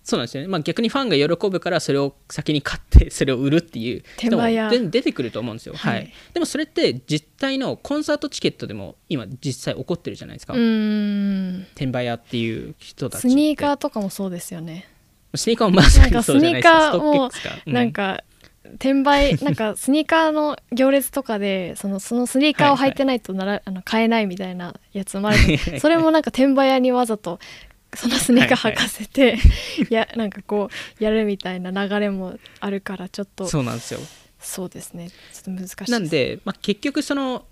[0.09, 4.43] そうなんですよね、まあ、逆にファンが喜ぶからそれを先に買って それを売るっていう人も
[4.89, 5.93] 出てくると思うんですよ、はい。
[5.93, 6.13] はい。
[6.33, 11.67] でもそれって実態のコンサートチケットでも今実際起こってるじゃないですか、うーん。
[11.75, 14.87] 転売屋っていう人たちスニーカーーとかもそうですよね、
[15.35, 16.71] スニーカーもまさにそうじゃないですか。
[16.71, 18.23] なんかスニーカーもなんか
[18.75, 25.79] 転売なんか スニーカーの行列とかでそのそのスニーカーを履いてないとなら、あの買えないみたいなやつもある。
[25.79, 27.39] それもなんか転売屋にわざと
[27.95, 29.37] そのスニーカー履かせて、
[29.89, 30.69] い やなんかこ
[30.99, 33.47] うやるみたいな流れもあるからちょっと。
[33.47, 33.99] そうなんですよ。
[34.39, 35.09] そうですね。
[35.09, 37.45] ちょっと難しいなんで、まあ、結局その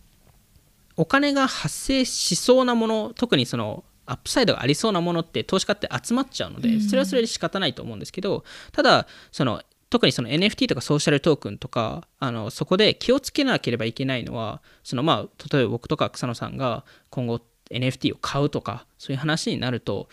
[0.96, 6.82] お金が発生しそうなもの特にそのアップサイドがありそうなものって投資家って集まっちゃうので、うん。
[6.82, 17.40] それはそれで仕方ないと思うんですけどただその特にその NFT とかソーシャルトークンとかあのそこで気をつけなければいけないのはそのまあ例えば僕とか草野さんが今後
[17.70, 20.10] NFT を買うとかそういう話になると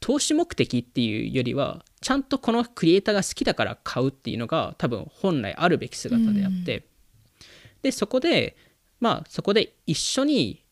[0.00, 6.84] 投資目的っていうよりはちゃんとこのクリエイターが好きだから買うっていうのが多分本来あるべき姿であって、
[7.82, 8.56] でそこで
[9.00, 10.64] まあそこで一緒に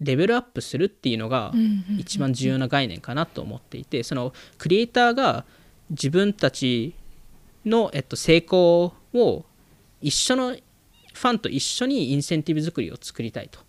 [0.00, 1.52] レベルアップするっていうのが
[1.96, 5.44] 一番重要な概念かなと思っていてそのクリエイターが
[5.90, 6.94] 自分たち
[7.64, 9.44] の、えっと、成功を
[10.00, 13.60] 一緒のファンと一緒にインセンティブ作りを作りたいと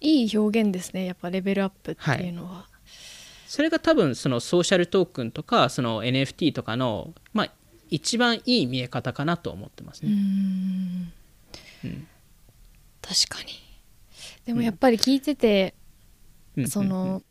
[0.00, 2.88] いい表現ですねやっぱレベルアップっていうのは、はい、
[3.46, 7.52] それが多分そのソーシャルトークンとかその NFT とかの、まあ、
[7.88, 10.10] 一番いい見え方かなと思ってますね。
[10.10, 11.12] うん、
[13.00, 13.48] 確かに。
[14.44, 15.74] でもやっぱり聞いてて、
[16.56, 17.22] うん、その、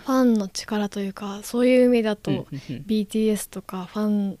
[0.00, 2.46] ファンの力というかそういう意味だと
[2.86, 4.38] BTS とかファン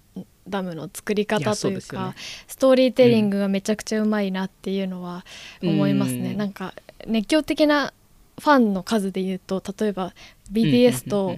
[0.52, 2.14] ダムの作り方というか、ね、
[2.46, 5.24] ストーリーテリングがめちゃくちゃうまいなっていうのは
[5.62, 6.74] 思いますね、うん、なんか
[7.06, 7.92] 熱狂的な
[8.38, 10.14] ファンの数でいうと例えば
[10.52, 11.36] BTS と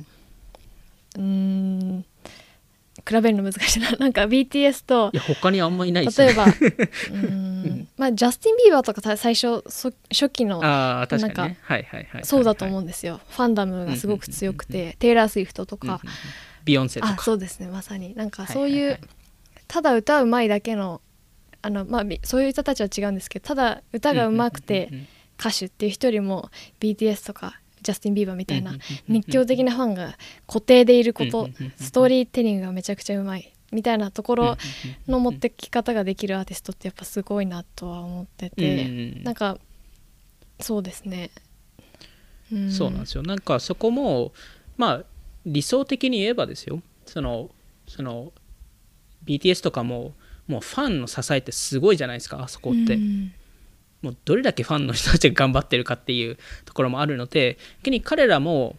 [1.16, 2.04] うん
[3.06, 3.92] 比べるの難しいな。
[3.98, 6.46] なんか BTS といや他にあんまいない例えば
[7.12, 9.62] うんまあジャスティン・ビーバーとか最初
[10.10, 13.20] 初期のあ確かに、ね、はいはいはいそうだと思うんですよ。
[13.30, 16.00] ファンダムがすごく強くてテイラー・スウィフトとか
[16.64, 17.14] ビヨンセとか。
[17.18, 17.68] あそうですね。
[17.68, 18.14] まさに。
[18.14, 18.90] なんかそういう、はいはい。
[18.92, 19.00] はい、
[19.68, 21.00] ただ歌うまいだけの
[21.64, 24.90] あの、まあ、そういう人たちは違うんですけどただ歌がうまくて
[25.40, 28.74] 歌手っていう人よりも BTS とかジャスティン・ビーバーみたいな
[29.08, 33.50] 熱狂的なファンが固定でいることストーリーテリングがめちゃくちゃうまい。
[33.72, 34.56] みたいなところ
[35.08, 39.20] の持ってき方ができるアーティストってやっぱすごいなとは思ってて。
[39.24, 39.58] なんか
[40.60, 41.30] そうですね、
[42.52, 43.24] うん、そうなんですよ。
[43.24, 44.32] なんかそこも
[44.76, 45.04] まあ
[45.46, 47.50] 理想的に言えばですよその
[47.86, 48.32] その
[49.24, 50.14] BTS とかも
[50.46, 52.94] もうファンの支えってすごいじゃないですかあそこって。
[52.94, 53.32] うん
[54.04, 56.36] もうどれだけファンの人たちが頑張ってるかっていう
[56.66, 58.76] ところもあるので逆に彼らも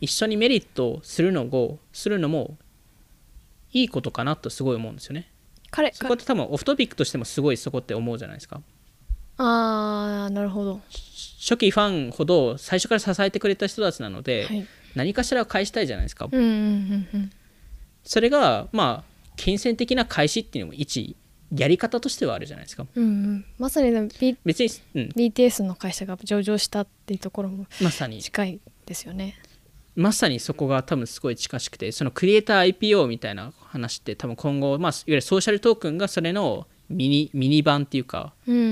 [0.00, 2.56] 一緒にメリットするのをするのも
[3.72, 5.30] いいことかなとすごい思うんですよね。
[5.70, 8.60] 彼そこって多分オフトピックとしてもすごいそこって思うじゃないですか。
[9.36, 10.80] あーなるほど
[11.38, 16.28] 初期ファンほど最初から支えてくれた人たちなので、はい、何かしら返したいじゃないですか。
[16.30, 17.30] うんうんうんうん、
[18.04, 21.16] それがまあ金銭的な返しっていうのも一
[21.54, 22.86] やり方としてはあるじゃないですか。
[22.94, 29.38] うんうん、まさに、B、別に、うん、BTS の会社が上場したっていうところもまさに近いですよね。
[29.94, 38.68] まさにそこが多分すごい近しくてそのクリエイター IPO みたいな話って多分今後、まあ、いわゆるソーシャルトークンがそれのミニミニ版っていうか、うんうんうん、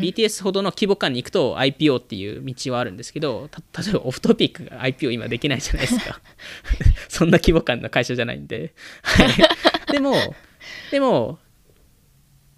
[0.00, 6.20] BTS ほどの規模感に行くと IPO っていう道はあるんですけど例えばオフトピックが IPO 今できないじゃないですか。
[7.08, 8.74] そんな規模感の会社じゃないんで。
[9.90, 10.14] でも
[10.90, 11.38] でも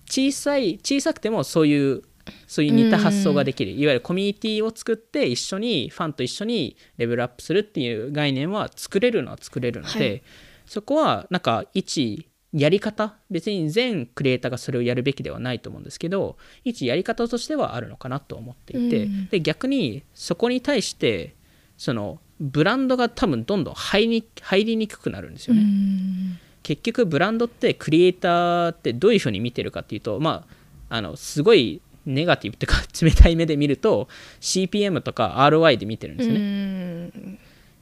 [0.08, 2.02] 小さい小さくてもそういう
[2.46, 10.22] そういう似た発想ができる、いわゆるコミュニティを作って一緒にファンと一緒にレベルアップするっていう概念は作れるのは作れるので、はい、
[10.66, 13.14] そこはなんか一やり方？
[13.30, 21.34] 別に全クリエイターがそれをやるべきではないと思うんですけど一やり方としてはあるのかなと思っていて、うん、で逆にそこに対して
[21.76, 25.60] そのブランドが多分どんどん入り入りにくくなるんですよね。
[25.60, 26.38] うん。
[26.62, 30.46] 結局ブランドってクリエイターってどういうふうに見てるかっていうとま
[30.88, 34.08] ああのすごいネガティブっていうか 冷たい目で見ると
[34.40, 37.38] CPM とか ROI で見てるんですよね。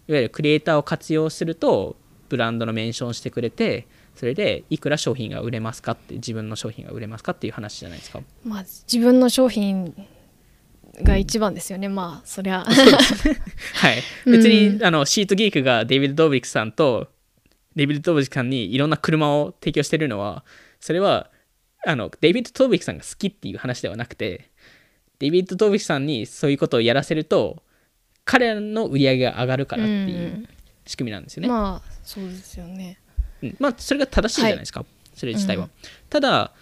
[0.08, 1.96] いわゆるクリエイターを活用すると
[2.28, 8.20] ブランドのメンションしてくれてそれでいくら商品が売れますかって自分の商品が売れますかっていう話じゃないですか？
[8.45, 9.95] まあ自分の商品
[11.03, 17.09] が一番ですよね、うん、まあそりゃはい別に、うん、あのシートギークがデイビッド・ドービックさんと
[17.77, 20.45] デイビッド・トービックさんにいろんな車を提供してるのは、
[20.78, 21.28] それは、
[21.85, 24.53] あの、デイビッド・トービックさんが好きっていう話ではなくて、
[25.19, 27.65] デイビッド・トービックさんにそういうことをやらせると、
[28.24, 30.49] 彼らの売り上げが上がるからっていう
[30.86, 31.49] 仕組みなんですよね。
[31.49, 33.01] まあ、そうですよね。
[33.43, 35.65] うん、まあ、それが正しいじゃないですか、はい、それ自体は。
[35.65, 35.70] うん、
[36.11, 36.52] ただ、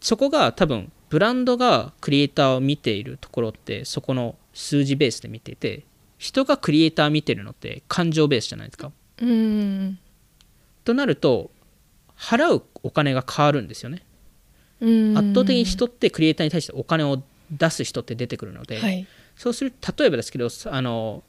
[0.00, 5.84] そこが多分、ブランドがクリエイターを見ているところって、そこの数字ベースで見ていて、
[6.18, 8.92] 人がクリエイター見てるのって感情ベースじゃないですか？
[9.22, 9.98] うん。
[10.84, 11.50] となると
[12.16, 14.02] 払うお金が変わるんですよね。
[14.80, 19.06] 圧倒的に人ってクリエイターに対してお金を出す人って出てくるので、はい、
[19.36, 21.24] そうする例えばですけどあの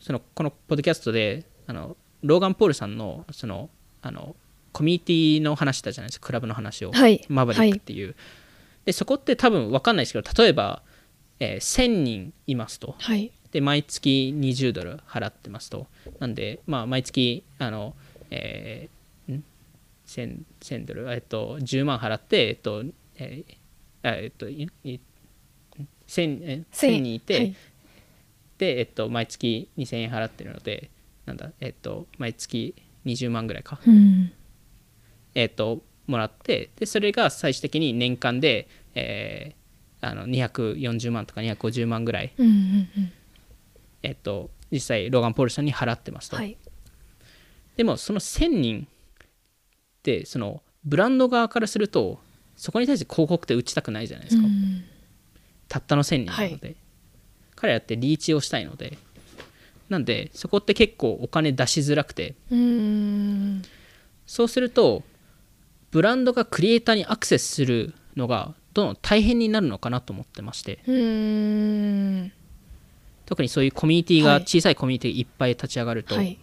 [0.00, 3.70] そのこのポッドキャストであのローガン・ポールさんのその
[4.02, 4.34] あの
[4.72, 6.26] コミュニティの話したじゃないですか。
[6.26, 8.16] クラブの話を、はい、マバリックっていう、はい、
[8.86, 10.82] でそこって多分分かんないですけど例えば、
[11.40, 15.86] えー、1000人いますと、はい、で毎月20ドル払ってますと。
[16.18, 17.94] なんで、まあ、毎月あの、
[18.30, 19.44] えー、ん
[20.06, 22.84] ？1000, 1000ドル、えっと、10万払って、えっと
[23.16, 23.60] えー
[24.02, 24.74] えっと、1000,
[26.06, 27.54] 1000人いて、はい、
[28.58, 30.90] で、えっと、毎月2000円払ってるので
[31.30, 32.74] なんだ、えっと、毎月
[33.06, 34.32] 20万ぐらいか、うん、
[35.34, 39.60] えっともらってでそれが最終的に年間で、えー
[40.02, 42.32] あの240万とか250万ぐらい、
[44.02, 46.56] えっと、実際ローガン・ポールさんに払ってますと、はい。
[47.76, 49.26] でもその1000人っ
[50.02, 52.18] てそのブランド側からすると
[52.56, 54.84] そこに対して広告って打ちたくないじゃないですか、うん。
[55.68, 56.76] たったの1000人なので、
[57.54, 58.96] 彼らってリーチをしたいので
[59.90, 62.34] なんでそこって結構お金出しづらくて。
[62.50, 63.62] うん。
[64.24, 65.02] そうすると
[65.90, 70.78] ブランドがクリエイターにアクセスするのがどんどん大変になるのかなと思ってまして。
[70.86, 72.32] うん。
[73.26, 74.42] 特にそういうコミュニティがはい。
[74.42, 76.38] 小さいコミュニティがいっぱい立ち上がると、はい。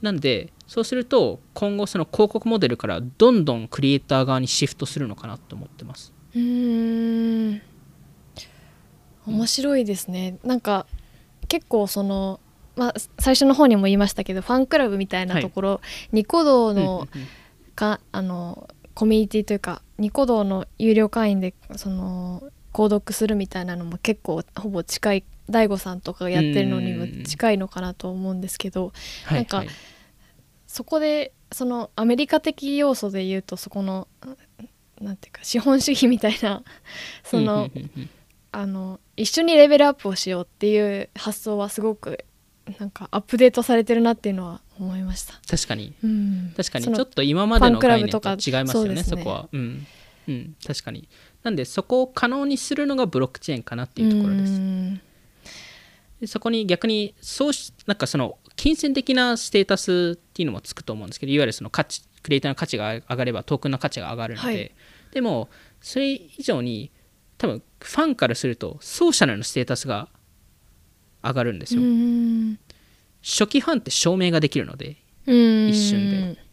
[0.00, 6.12] なんでそうすると今後その広告モデルからどんどんクリエイター側にシフトするのかなと思ってます。
[6.34, 7.60] うん。
[9.26, 10.38] 面白いですね。
[10.44, 10.86] なんか
[11.48, 12.40] 結構その
[12.76, 15.80] まあ最初の方にも言いましたけどファンクラブみたいなところ、
[16.12, 17.08] ニコ動の
[17.74, 22.42] かあのコミュニティというかニコ動の有料会員でその
[22.72, 25.24] 購読するみたいなのも結構ほぼ近い。
[25.48, 28.92] 大悟さんとかがやってるのにも近いのかなと思うんですけど
[29.26, 29.36] はい。
[29.36, 29.68] なんかはい。
[30.66, 34.08] そこでそのアメリカ的要素で言うとそこの
[35.00, 36.62] なんていうか資本主義みたいな
[37.22, 37.70] その
[38.52, 42.24] あの一緒にレベルアップをしようっていう発想はすごく
[42.78, 45.34] なんかアップデートされてるなっていうのは思いました。
[45.48, 45.94] 確かに。
[46.02, 46.84] うん、確かに。
[46.84, 49.04] ちょっと今までの概念と違いますよねね。
[49.04, 49.48] そこは。
[49.52, 49.86] うん、
[50.28, 51.08] うん、確かに。
[51.42, 56.32] なんでそこを可能にするのがブロックチェーンかなっていうところです。
[56.32, 64.72] そこに逆にそうしなんかその金銭的なステータスっていうのもつくと思うんですけどいわゆるその価値クリエイターの価値が上がればトークンの価値が上がるので、はい。
[65.12, 65.48] でも
[65.80, 66.90] それ以上に
[67.38, 70.08] 多分ファンからするとソーシャルのステータスが
[71.22, 72.58] 上がるんですよ、うん
[73.22, 74.96] 初期ファンって証明ができるので
[75.26, 76.46] うん一瞬で。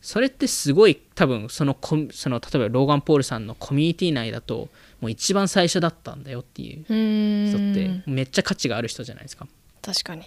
[0.00, 1.76] それってすごい多分その
[2.12, 4.68] その例えばローガン・ポールさんのコミュニティ内だと
[5.00, 6.84] もう一番最初だったんだよっていう。
[6.88, 7.48] うん。
[7.48, 9.46] 人ってめっちゃ価値がある人じゃないですか。
[9.82, 10.22] 確かに。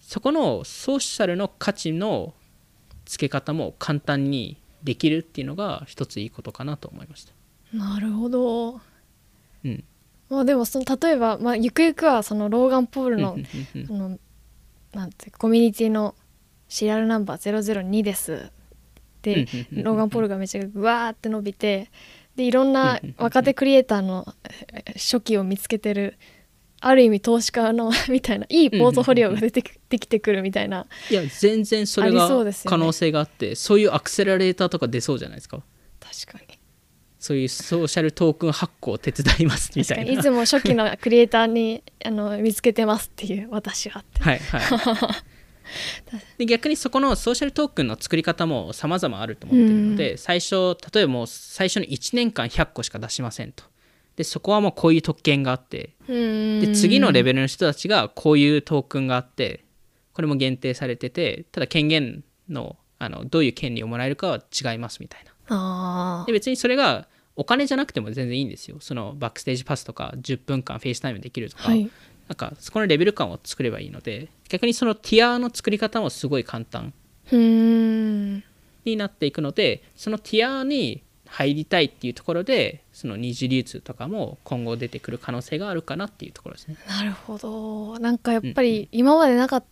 [0.00, 2.32] そこのソーシャルの価値の
[3.04, 7.32] 付け方も簡単にできるっていうのが一ついいことかなと思いました。
[7.76, 8.80] なるほど、
[9.64, 9.84] うん。
[10.28, 13.36] まあ、でもその例えば、まあ、ゆくゆくはそのローガン・ポールの
[13.74, 14.18] の
[14.94, 16.14] なんてコミュニティの
[16.68, 18.50] シリアルナンバー002です
[19.22, 21.90] でローガン・ポールがめっちゃグワーって伸びて
[22.36, 24.26] でいろんな若手クリエイターの
[24.72, 26.16] え初期を見つけてる
[26.80, 32.28] ある意味投資家の みたいないいポートフォリオが出てきてくるみたいないや全然それが
[32.64, 35.62] 可能性があってそういうアクセラレーターとか出そうじゃないですか？
[36.00, 36.53] 確かに
[37.24, 40.12] そういうソーシャルトークン発行を手伝いますみたいな。
[40.12, 44.22] いつも初期のクリエイターにあの見つけてますっていう私はって。
[44.22, 44.62] はいはい。
[46.36, 53.64] で逆にそこのソーシャルトークンの作り方も様々あると思ってるので、最初例えばもう最初の1年間100個しか出しませんと。
[54.16, 55.94] でそこはもうこういう特権があって。
[56.06, 59.64] でで次のレベルの人たちがこういうトークンがあって
[60.12, 65.32] これも限定されててただ権限のあのどういう権利をもらえるかは違いますみたいな。
[65.48, 68.76] あで別にそれがお金じゃなくても全然いいんですよ。
[68.80, 71.90] そのバックステージパスとか10分間フェイスタイムできるとか、あはい。
[72.28, 76.92] なんかそこのレベル感を作ればいいので逆にその tier の作り方もすごい簡単。
[77.30, 78.42] に
[78.96, 86.76] なっていくのでその tier に入りたいっていうところでその二次流通とかも今後出てくる可能性があるかなっていうところですね。
[86.86, 87.98] なるほど。
[87.98, 89.64] なんかやっぱり今までなかっ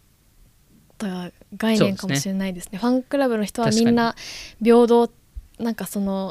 [0.99, 2.79] た概念かもしれないですね。
[2.79, 4.17] ファンクラブの人はみんな
[4.63, 5.09] 平等
[5.63, 6.31] なんかその、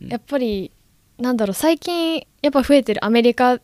[0.00, 0.70] やっぱり
[1.18, 3.58] なんだろう最近やっぱ増えてるアメリカ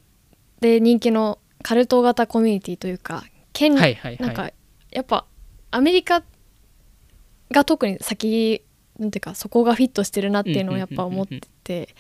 [0.60, 4.26] で人気のカルト型コミュニティというか権利、はいはいはい。
[4.26, 4.50] なんか
[4.90, 5.26] やっぱ
[5.70, 6.22] アメリカ
[7.50, 8.62] が特に先
[8.98, 11.94] なんていうかそこがフィットしてるなっていうのをやっぱ思ってて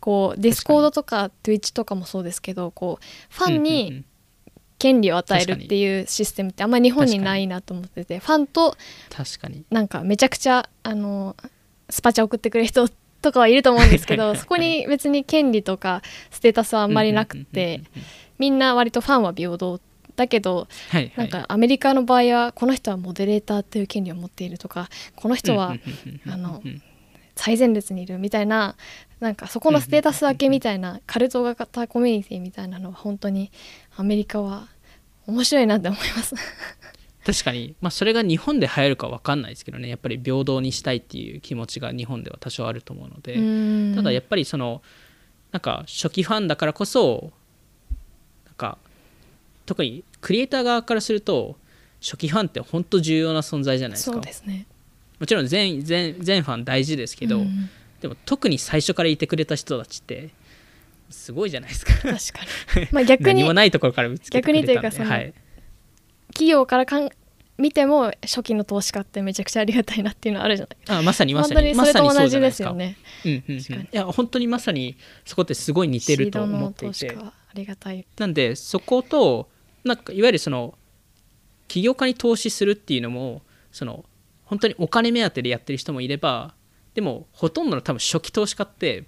[0.00, 4.04] こうディスコードとか Twitch とかもそうですけどこうファンにん
[4.78, 8.76] 権利を与えるっていうシステムってあんまり日本にないなと思っててファンと
[9.10, 9.64] 確かに。
[9.70, 11.36] なんかめちゃくちゃあの
[11.90, 12.88] スパチャ送ってくれる人
[13.22, 17.82] とかはいると思うんですけどそこに別に権利とかステータスはあんまりなくて
[18.38, 19.80] みんな割とファンは平等
[20.16, 21.12] だけどはいはい。
[21.16, 25.74] なんかアメリカの場合はこの人はモデレーターという権利を持っているとかこの人は
[26.26, 26.62] あの
[27.36, 28.74] 最前列にいるみたいな
[29.20, 33.50] なんかそこのステータス分けみたいなカルト型コミュニティみたいなのは本当に
[33.96, 34.68] アメリカは
[35.26, 36.34] 面白いなって思います。
[37.28, 39.88] 確かに、まあ、それが日本で流行るか分かんないですけどね。
[39.88, 44.82] やっぱり平等にしたいっていう気持ちが日本では多少あると思うので、ただやっっぱりその
[45.50, 47.32] なんか初期ファンだからこそ
[48.44, 48.78] なんか
[49.64, 51.56] 特にクリエイター側からすると
[52.00, 54.12] 初期ファンって本当重要な存在じゃないですか。
[54.12, 54.66] そうですね。
[55.18, 57.68] もちろん全全全ファン大事ですけど、うん。
[58.00, 60.30] でも特に最初からいてくれた人たちって
[61.10, 61.92] すごいじゃないですか。
[61.94, 62.88] 確かに。
[62.92, 64.74] まあ逆に何もないところから見つけてくれたんで。
[64.74, 65.34] 逆にというかそのはい、
[66.28, 67.10] 企業からかん
[67.58, 70.98] 見ても初期の投資家ってめちゃくちゃありがたいなっていうのはあるじゃない？
[71.00, 71.74] あまさにまさに。
[71.74, 72.72] まさにそうじゃないですすよ。
[72.72, 72.96] ね。
[73.24, 73.82] うんうんうん、確かに。
[73.82, 76.94] いや本当にまさにそこってすごい似てると思っていて。
[76.94, 78.06] シードの投資家はありがたい。
[78.16, 79.48] なんでそこと
[79.84, 80.78] なんかいわゆるその
[81.66, 84.04] 起業家に投資するっていうのもその
[84.44, 86.54] 本当にお金目当てでやってる人もいれば
[86.94, 89.04] でもほとんどの多分初期投資家って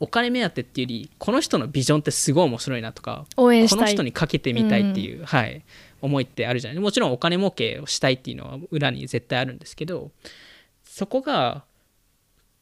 [0.00, 5.64] お金目当てっていうよりこの人のビジョンってすごい面白いなとかこの人にかけてみたいっていう、はい、
[6.00, 6.80] 思いってあるじゃない。
[6.80, 10.10] もちろんお金儲けをしたいっていうのは裏に絶対あるんですけど
[10.84, 11.64] そこが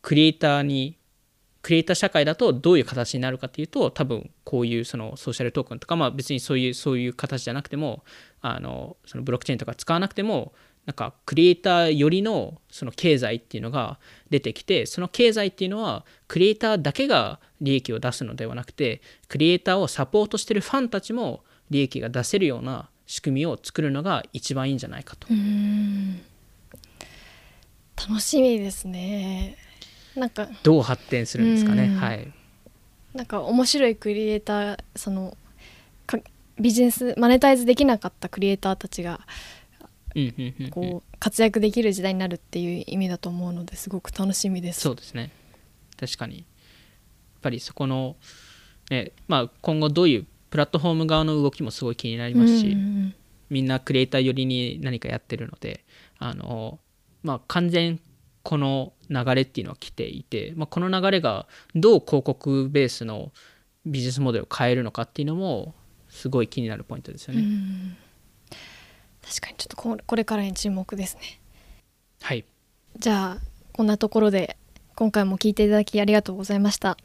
[0.02, 0.96] クリエイターに
[1.62, 8.04] クリエイター社会だとどういう形になるかっていうと多分こういうそのソーシャルトークンとか、まあ、別にそういうそういう形じゃなくても
[8.40, 10.52] あのそのブロックチェーンとか使わなくても
[10.86, 13.98] なんかクリエイターよりのその経済っていうのが
[14.30, 25.28] 出てきてその経済っていうのはクリエイターだけが利益を出すのではなくてクリエイターをサポートしてるファンたちも利益が出せるような仕組みを作るのが一番いいんじゃないかと。
[25.30, 26.20] うん。
[27.96, 29.56] 楽しみですね。
[30.14, 30.48] なんか。
[30.62, 31.84] どう発展するんですかね。
[31.84, 31.96] うん。
[31.96, 32.32] はい、
[33.14, 35.36] なんか面白いクリエイターその
[36.06, 36.18] か
[36.58, 39.20] ビジネスマネタイズできなかったクリエイターたちが
[40.70, 44.80] こう活躍できる時代になるっていう意味だと思うのですごく楽しみです。
[44.80, 45.30] そうですね。
[45.98, 46.38] 確かに。
[46.38, 46.44] やっ
[47.42, 48.16] ぱりそこの、
[48.90, 53.14] ねまあ、今後どういうプラットフォーム側の動きもすごい気になりますし、うんうん
[53.48, 55.85] みんなクリエイター寄りに何かやってるので
[56.18, 56.78] あの、
[57.23, 58.01] まあ、完全
[58.43, 63.32] この流れっていうのは来ていて、まあ、この流れがどう広告ベースの
[63.85, 65.74] ビジネスモデルを変えるのかっていうのも
[66.09, 67.43] すごい気になるポイントですよね。
[67.43, 67.97] ん
[69.23, 71.40] 確かにちょっとここれからに注目ですね。
[72.23, 72.44] はい
[72.98, 73.39] じゃあ
[73.73, 74.56] こんなところで
[74.94, 76.97] 今回も聞いていただきありがとうございました。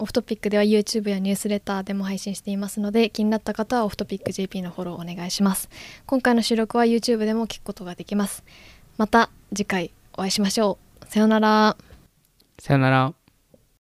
[0.00, 5.68] オフトピックでは YouTube やニュースレターでも配信していますので気になった方はオフトピック JP のフォローお願いします。
[6.06, 8.42] 今回の収録は YouTube でも聞くことができます。
[8.96, 11.06] また次回お会いしましょう。
[11.06, 11.76] さようなら。
[12.58, 13.19] さよなら